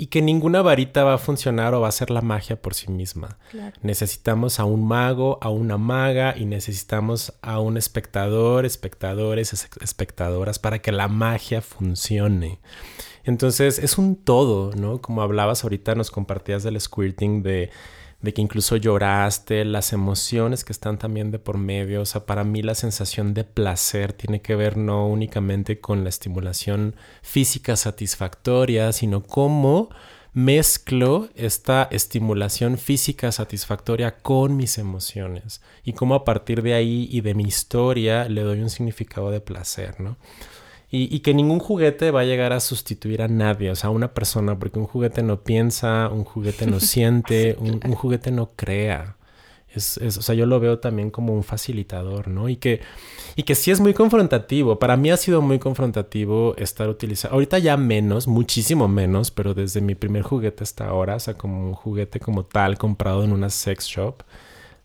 [0.00, 2.90] Y que ninguna varita va a funcionar o va a ser la magia por sí
[2.90, 3.36] misma.
[3.82, 10.78] Necesitamos a un mago, a una maga y necesitamos a un espectador, espectadores, espectadoras para
[10.78, 12.60] que la magia funcione.
[13.24, 15.02] Entonces es un todo, ¿no?
[15.02, 17.68] Como hablabas ahorita, nos compartías del squirting de
[18.22, 22.02] de que incluso lloraste, las emociones que están también de por medio.
[22.02, 26.10] O sea, para mí la sensación de placer tiene que ver no únicamente con la
[26.10, 29.90] estimulación física satisfactoria, sino cómo
[30.32, 37.20] mezclo esta estimulación física satisfactoria con mis emociones y cómo a partir de ahí y
[37.20, 40.16] de mi historia le doy un significado de placer, ¿no?
[40.92, 44.12] Y, que ningún juguete va a llegar a sustituir a nadie, o sea, a una
[44.12, 49.16] persona, porque un juguete no piensa, un juguete no siente, un, juguete no crea.
[49.72, 52.48] Es, es, o sea, yo lo veo también como un facilitador, ¿no?
[52.48, 52.80] Y que,
[53.36, 54.80] y que sí es muy confrontativo.
[54.80, 57.34] Para mí ha sido muy confrontativo estar utilizando.
[57.34, 61.68] Ahorita ya menos, muchísimo menos, pero desde mi primer juguete hasta ahora, o sea, como
[61.68, 64.24] un juguete como tal comprado en una sex shop,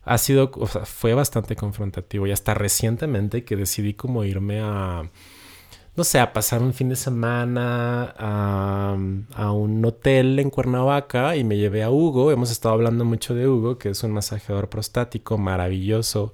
[0.04, 2.28] ha sido, o sea, fue bastante confrontativo.
[2.28, 5.10] Y hasta recientemente que decidí como irme a
[5.96, 8.98] no sé, a pasar un fin de semana a,
[9.52, 12.32] un hotel en Cuernavaca y me llevé a Hugo.
[12.32, 16.34] Hemos estado hablando mucho de Hugo, que es un masajeador prostático maravilloso.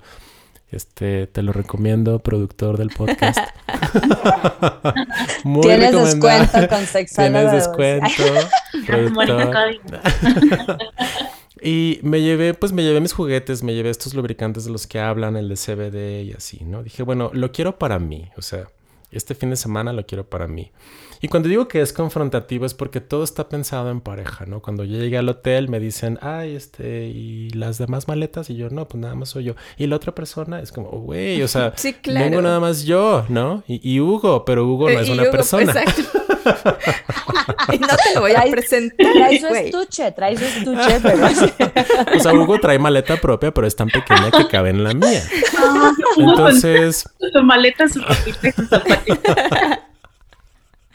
[0.71, 3.37] Este, te lo recomiendo, productor del podcast.
[5.43, 6.85] Muy Tienes descuento con
[7.15, 8.23] Tienes descuento.
[11.61, 14.99] y me llevé, pues me llevé mis juguetes, me llevé estos lubricantes de los que
[14.99, 16.81] hablan, el de CBD y así, ¿no?
[16.81, 18.67] Dije, bueno, lo quiero para mí, o sea,
[19.11, 20.71] este fin de semana lo quiero para mí.
[21.21, 24.61] Y cuando digo que es confrontativo es porque todo está pensado en pareja, ¿no?
[24.61, 28.69] Cuando yo llegué al hotel me dicen, ay, este, y las demás maletas, y yo,
[28.69, 29.55] no, pues nada más soy yo.
[29.77, 31.73] Y la otra persona es como, güey, o sea,
[32.05, 33.63] vengo nada más yo, ¿no?
[33.67, 35.71] Y, Hugo, pero Hugo no es una persona.
[35.71, 36.19] Exacto.
[37.79, 39.11] no te lo voy a presentar.
[39.13, 41.27] Trae su estuche, trae su estuche, pero.
[42.15, 45.23] o sea, Hugo trae maleta propia, pero es tan pequeña que cabe en la mía.
[45.57, 47.05] Ah, Entonces.
[47.31, 48.01] Su maleta, su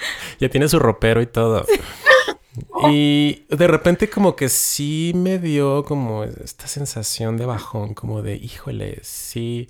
[0.40, 1.64] Ya tiene su ropero y todo.
[2.90, 8.36] Y de repente como que sí me dio como esta sensación de bajón, como de,
[8.36, 9.68] híjole, sí,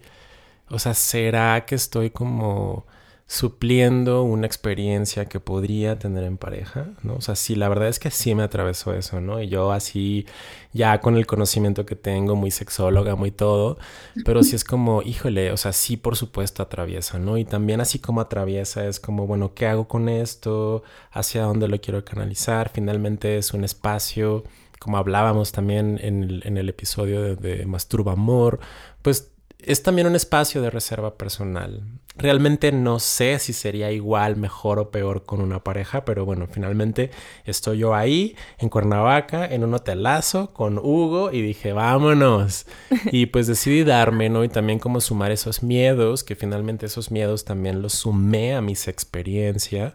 [0.68, 2.87] o sea, ¿será que estoy como
[3.29, 7.16] supliendo una experiencia que podría tener en pareja, ¿no?
[7.16, 9.43] O sea, sí, la verdad es que sí me atravesó eso, ¿no?
[9.43, 10.27] Y yo así,
[10.72, 13.79] ya con el conocimiento que tengo, muy sexóloga, muy todo,
[14.24, 17.37] pero sí es como, híjole, o sea, sí, por supuesto atraviesa, ¿no?
[17.37, 20.85] Y también así como atraviesa es como, bueno, ¿qué hago con esto?
[21.11, 22.70] ¿Hacia dónde lo quiero canalizar?
[22.72, 24.45] Finalmente es un espacio,
[24.79, 28.61] como hablábamos también en el, episodio de, de Masturba Amor,
[29.03, 31.83] pues es también un espacio de reserva personal.
[32.19, 37.11] Realmente no sé si sería igual, mejor o peor con una pareja, pero bueno, finalmente
[37.45, 42.67] estoy yo ahí en Cuernavaca, en un hotelazo con Hugo y dije, vámonos.
[43.12, 44.45] Y pues decidí darme, ¿no?
[44.45, 48.89] Y también como sumar esos miedos, que finalmente esos miedos también los sumé a mis
[48.89, 49.93] experiencias.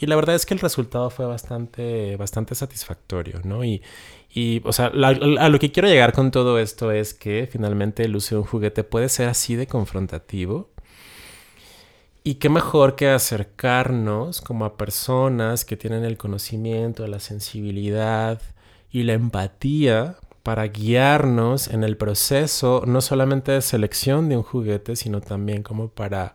[0.00, 3.64] Y la verdad es que el resultado fue bastante, bastante satisfactorio, ¿no?
[3.64, 3.82] Y,
[4.32, 8.14] y, o sea, a lo que quiero llegar con todo esto es que finalmente el
[8.14, 10.70] uso de un juguete puede ser así de confrontativo.
[12.28, 18.42] Y qué mejor que acercarnos como a personas que tienen el conocimiento, la sensibilidad
[18.90, 24.94] y la empatía para guiarnos en el proceso, no solamente de selección de un juguete,
[24.94, 26.34] sino también como para,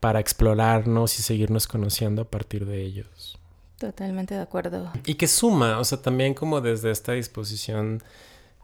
[0.00, 3.38] para explorarnos y seguirnos conociendo a partir de ellos.
[3.76, 4.90] Totalmente de acuerdo.
[5.04, 8.02] Y que suma, o sea, también como desde esta disposición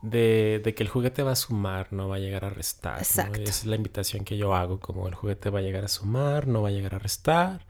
[0.02, 2.98] de, que el juguete va a sumar, no va a llegar a restar.
[2.98, 3.40] Exacto.
[3.40, 6.46] Esa es la invitación que yo hago, como el juguete va a llegar a sumar,
[6.46, 7.66] no va a llegar a restar.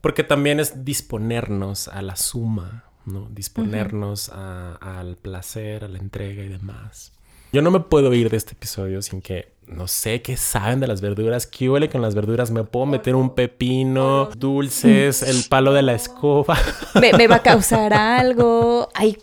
[0.00, 3.28] Porque también es disponernos a la suma, ¿no?
[3.30, 7.12] Disponernos al placer, a la entrega y demás.
[7.52, 10.86] Yo no me puedo ir de este episodio sin que no sé qué saben de
[10.86, 15.72] las verduras, qué huele con las verduras, me puedo meter un pepino, dulces, el palo
[15.72, 16.58] de la escoba.
[17.00, 18.88] Me, va a causar algo.
[18.94, 19.16] Hay,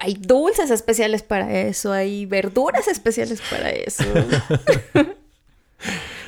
[0.00, 4.04] hay dulces especiales para eso, hay verduras especiales para eso.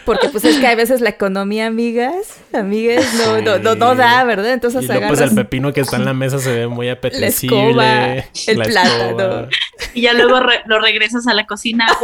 [0.05, 4.53] Porque pues es que a veces la economía, amigas, amigas, no, no, no, da, ¿verdad?
[4.53, 7.75] Entonces y pues el pepino que está en la mesa se ve muy apetecible.
[7.75, 9.49] La escoba, el plátano.
[9.95, 11.87] Y ya luego lo regresas a la cocina.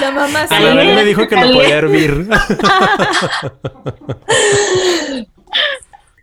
[0.00, 2.26] la mamá se A me dijo que lo podía hervir.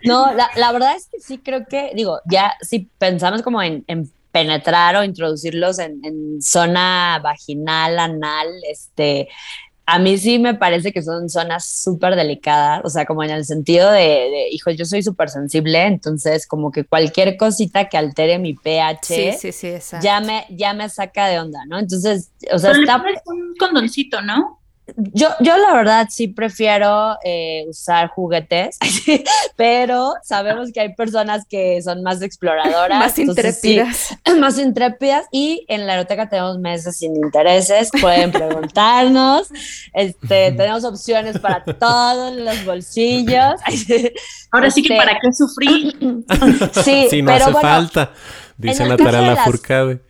[0.08, 3.84] No, la, la, verdad es que sí creo que, digo, ya si pensamos como en,
[3.88, 9.30] en penetrar o introducirlos en, en, zona vaginal, anal, este,
[9.86, 13.46] a mí sí me parece que son zonas súper delicadas, o sea, como en el
[13.46, 18.54] sentido de, hijo, yo soy súper sensible, entonces como que cualquier cosita que altere mi
[18.54, 21.80] pH sí, sí, ya, me, ya me saca de onda, ¿no?
[21.80, 23.02] Entonces, o sea, está...
[23.26, 24.57] un condoncito, ¿no?
[24.96, 28.78] Yo, yo la verdad sí prefiero eh, usar juguetes,
[29.56, 33.00] pero sabemos que hay personas que son más exploradoras.
[33.00, 34.18] más intrépidas.
[34.40, 39.50] más intrépidas y en la aeroteca tenemos mesas sin intereses, pueden preguntarnos,
[39.94, 43.60] este, tenemos opciones para todos los bolsillos.
[44.52, 45.96] Ahora sí que este, para qué sufrir.
[46.84, 48.12] sí, sí no pero hace falta,
[48.58, 50.02] dice Natalia Lafourcade.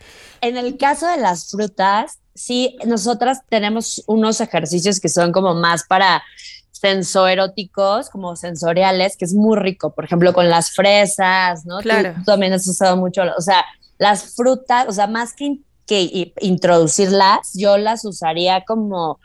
[0.42, 5.84] En el caso de las frutas, sí, nosotras tenemos unos ejercicios que son como más
[5.84, 6.24] para
[6.72, 9.94] sensoeróticos, como sensoriales, que es muy rico.
[9.94, 11.80] Por ejemplo, con las fresas, ¿no?
[11.80, 12.14] Claro.
[12.18, 13.66] Tú, también has usado mucho, o sea,
[13.98, 19.20] las frutas, o sea, más que, que introducirlas, yo las usaría como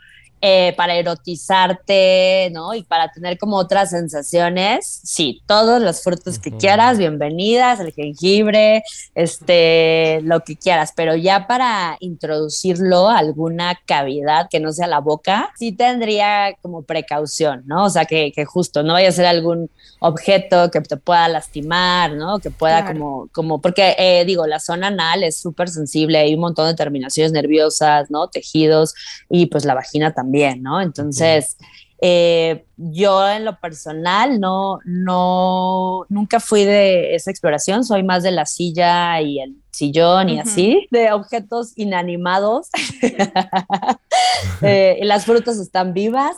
[0.45, 2.73] eh, para erotizarte, ¿no?
[2.73, 8.83] Y para tener como otras sensaciones, sí, todos los frutos que quieras, bienvenidas, el jengibre,
[9.15, 14.99] este, lo que quieras, pero ya para introducirlo a alguna cavidad que no sea la
[14.99, 17.85] boca, sí tendría como precaución, ¿no?
[17.85, 19.69] O sea, que, justo no vaya a ser algún
[20.05, 22.39] objeto que te pueda lastimar, ¿no?
[22.39, 26.41] Que pueda como, como, porque eh, digo, la zona anal es súper sensible, hay un
[26.41, 28.27] montón de terminaciones nerviosas, ¿no?
[28.27, 28.93] Tejidos
[29.29, 30.81] y pues la vagina también ¿no?
[30.81, 31.57] Entonces,
[32.05, 38.31] eh, yo en lo personal no, no, nunca fui de esa exploración, soy más de
[38.31, 42.67] la silla y el sillón y así, de objetos inanimados.
[44.61, 46.35] Eh, y las frutas están vivas.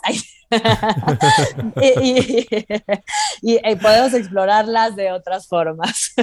[1.82, 2.46] y,
[3.42, 6.14] y, podemos explorarlas de otras formas.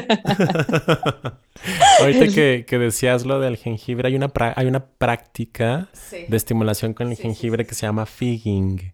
[2.00, 7.10] Ahorita que, que, decías lo del jengibre, hay una, hay una práctica de estimulación con
[7.10, 8.93] el jengibre que se llama figging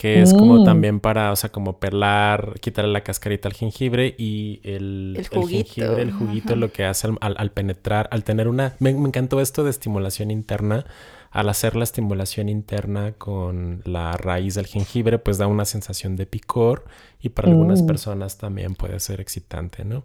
[0.00, 0.64] que es como mm.
[0.64, 6.00] también para, o sea, como pelar, quitarle la cascarita al jengibre y el, el, jengibre,
[6.00, 8.76] el juguito, lo que hace al, penetrar, al tener una...
[8.78, 10.86] Me, encantó esto de estimulación interna.
[11.30, 16.24] Al hacer la estimulación interna con la raíz del jengibre, pues da una sensación de
[16.24, 16.86] picor
[17.20, 17.86] y para algunas mm.
[17.86, 20.04] personas también puede ser excitante, ¿no?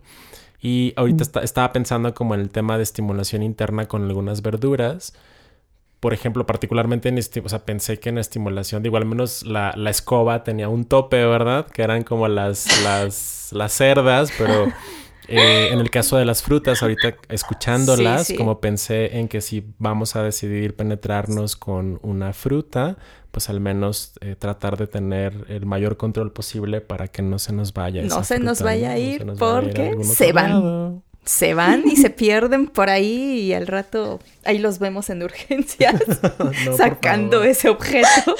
[0.61, 1.43] Y ahorita mm.
[1.45, 5.13] estaba pensando como en el tema de estimulación interna con algunas verduras
[6.05, 10.43] por ejemplo, particularmente en o sea, pensé que en estimulación, digo, al menos la, escoba
[10.43, 11.65] tenía un tope, ¿verdad?
[11.65, 14.67] Que eran como las, las, las cerdas, pero
[15.27, 20.15] eh, en el caso de las frutas, ahorita escuchándolas, como pensé en que si vamos
[20.15, 22.97] a decidir penetrarnos con una fruta,
[23.31, 27.51] pues al menos eh, tratar de tener el mayor control posible para que no se
[27.51, 28.03] nos vaya.
[28.03, 32.89] No se nos vaya a ir porque se van se van y se pierden por
[32.89, 36.01] ahí y al rato ahí los vemos en urgencias
[36.77, 38.35] sacando ese objeto.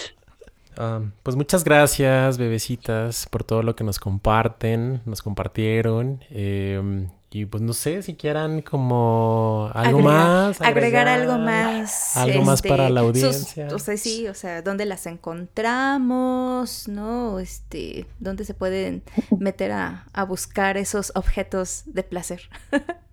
[0.77, 6.23] Ah, pues muchas gracias, bebecitas, por todo lo que nos comparten, nos compartieron.
[6.29, 10.61] Eh, y pues no sé si quieran como algo más.
[10.61, 12.15] Agregar, algo más.
[12.15, 13.67] Algo más para este, la audiencia.
[13.73, 17.39] o sea, sí, o sea, dónde las encontramos, ¿no?
[17.39, 19.03] Este, dónde se pueden
[19.37, 22.43] meter a, a buscar esos objetos de placer.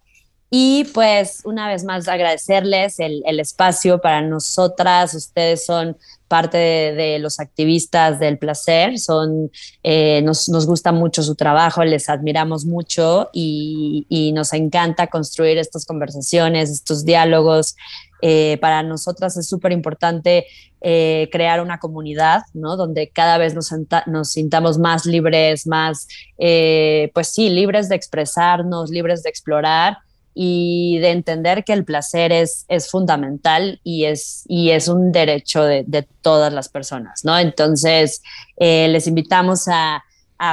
[0.57, 5.13] y pues una vez más agradecerles el, espacio para nosotras.
[5.13, 5.97] Ustedes son
[6.29, 9.51] parte de, los activistas del placer, son,
[9.83, 16.71] eh, nos, gusta mucho su trabajo, les admiramos mucho y, nos encanta construir estas conversaciones,
[16.71, 17.75] estos diálogos.
[18.23, 20.47] Eh, para nosotras es súper importante
[20.81, 22.77] eh, crear una comunidad, ¿no?
[22.77, 23.75] Donde cada vez nos,
[24.07, 29.99] nos sintamos más libres, más, pues sí, libres de expresarnos, libres de explorar
[30.35, 35.63] y de entender que el placer es, es fundamental y es, y es un derecho
[35.63, 37.39] de, todas las personas, ¿no?
[37.39, 38.23] Entonces,
[38.57, 40.03] eh, les invitamos a,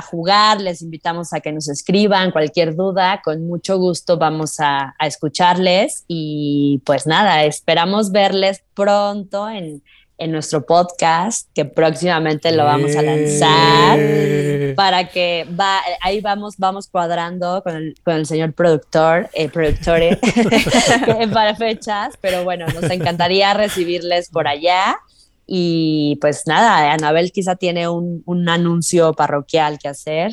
[0.09, 5.05] jugar, les invitamos a que nos escriban cualquier duda, con mucho gusto vamos a, a
[5.05, 9.83] escucharles y pues nada, esperamos verles pronto en,
[10.21, 14.73] en nuestro podcast, que próximamente lo vamos a lanzar, eh.
[14.75, 20.19] para que va, ahí vamos, vamos cuadrando con el, con el señor productor, eh, productore,
[21.33, 24.99] para fechas, pero bueno, nos encantaría recibirles por allá.
[25.47, 30.31] Y pues nada, Anabel quizá tiene un, un anuncio parroquial que hacer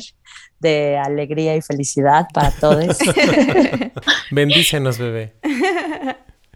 [0.59, 2.99] de alegría y felicidad para todos.
[4.31, 5.33] Bendícenos, bebé.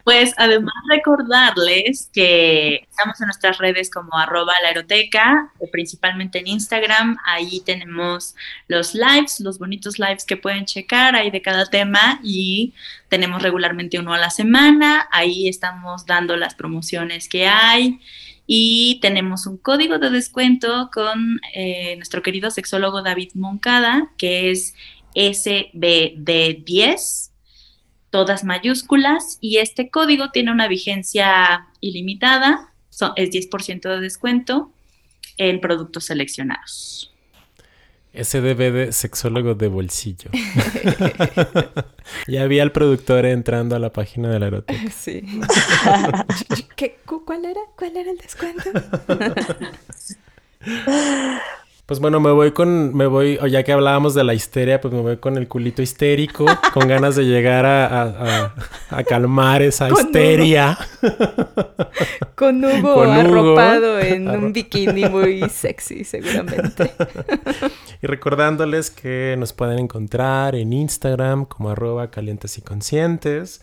[0.03, 7.17] Pues además recordarles que estamos en nuestras redes como arroba la eroteca, principalmente en Instagram,
[7.25, 8.35] ahí tenemos
[8.67, 12.73] los lives, los bonitos lives que pueden checar ahí de cada tema y
[13.07, 18.01] tenemos regularmente uno a la semana, ahí estamos dando las promociones que hay
[18.45, 24.75] y tenemos un código de descuento con eh, nuestro querido sexólogo David Moncada, que es
[25.15, 27.29] SBD10
[28.13, 32.71] todas mayúsculas y este código tiene una vigencia ilimitada,
[33.15, 34.71] es 10% de descuento
[35.37, 37.11] en productos seleccionados.
[38.13, 40.29] SDB de sexólogo de bolsillo.
[42.27, 44.79] ya vi al productor entrando a la página de la eroteca.
[44.91, 45.23] Sí.
[47.25, 47.61] ¿Cuál era?
[47.75, 48.69] ¿Cuál era el descuento?
[51.93, 54.91] Pues bueno, me voy con, me voy, o ya que hablábamos de la histeria, pues
[54.91, 58.55] me voy con el culito histérico, con ganas de llegar a,
[59.07, 60.75] calmar esa histeria.
[62.33, 66.91] Con Hugo, arropado en un bikini muy sexy, seguramente.
[68.01, 73.61] y recordándoles que nos pueden encontrar en Instagram como arroba calientes y conscientes.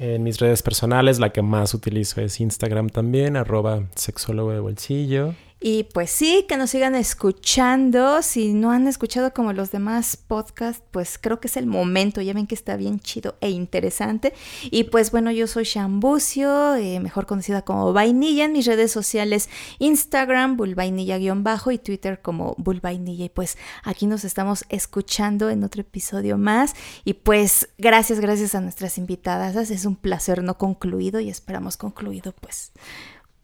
[0.00, 5.34] En mis redes personales, la que más utilizo es Instagram también, arroba sexólogo de bolsillo.
[5.60, 8.22] Y pues sí, que nos sigan escuchando.
[8.22, 12.20] Si no han escuchado como los demás podcasts, pues creo que es el momento.
[12.20, 14.32] Ya ven que está bien chido e interesante.
[14.70, 19.48] Y pues bueno, yo soy Shambucio, eh, mejor conocida como Vainilla en mis redes sociales
[19.80, 23.24] Instagram, Bulvainilla-bajo y Twitter como Bulvainilla.
[23.24, 26.74] Y pues aquí nos estamos escuchando en otro episodio más.
[27.04, 29.56] Y pues gracias, gracias a nuestras invitadas.
[29.70, 32.70] Es un placer no concluido y esperamos concluido pues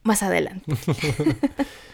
[0.04, 0.72] más adelante.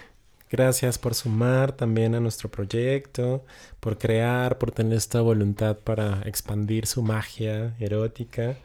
[0.50, 3.44] Gracias por sumar también a nuestro proyecto,
[3.78, 8.56] por crear, por tener esta voluntad para expandir su magia erótica.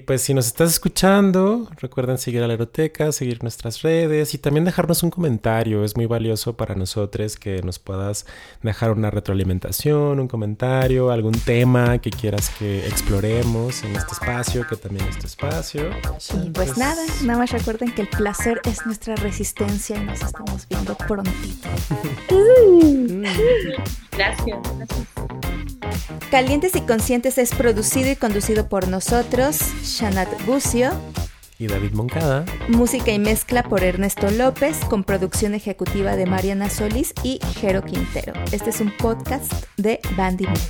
[0.00, 4.66] Pues si nos estás escuchando, recuerden seguir a la Eroteca, seguir nuestras redes y también
[4.66, 5.82] dejarnos un comentario.
[5.82, 8.26] Es muy valioso para nosotros que nos puedas
[8.60, 14.76] dejar una retroalimentación, un comentario, algún tema que quieras que exploremos en este espacio, que
[14.76, 15.88] también es tu espacio.
[16.44, 20.68] Y pues, nada, nada más recuerden que el placer es nuestra resistencia y nos estamos
[20.68, 21.68] viendo prontito.
[24.10, 25.71] gracias, gracias.
[26.30, 30.92] Calientes y Conscientes es producido y conducido por nosotros, Shanat Bucio
[31.58, 32.44] y David Moncada.
[32.68, 38.32] Música y mezcla por Ernesto López, con producción ejecutiva de Mariana Solís y Jero Quintero.
[38.50, 40.62] Este es un podcast de Bandy Media.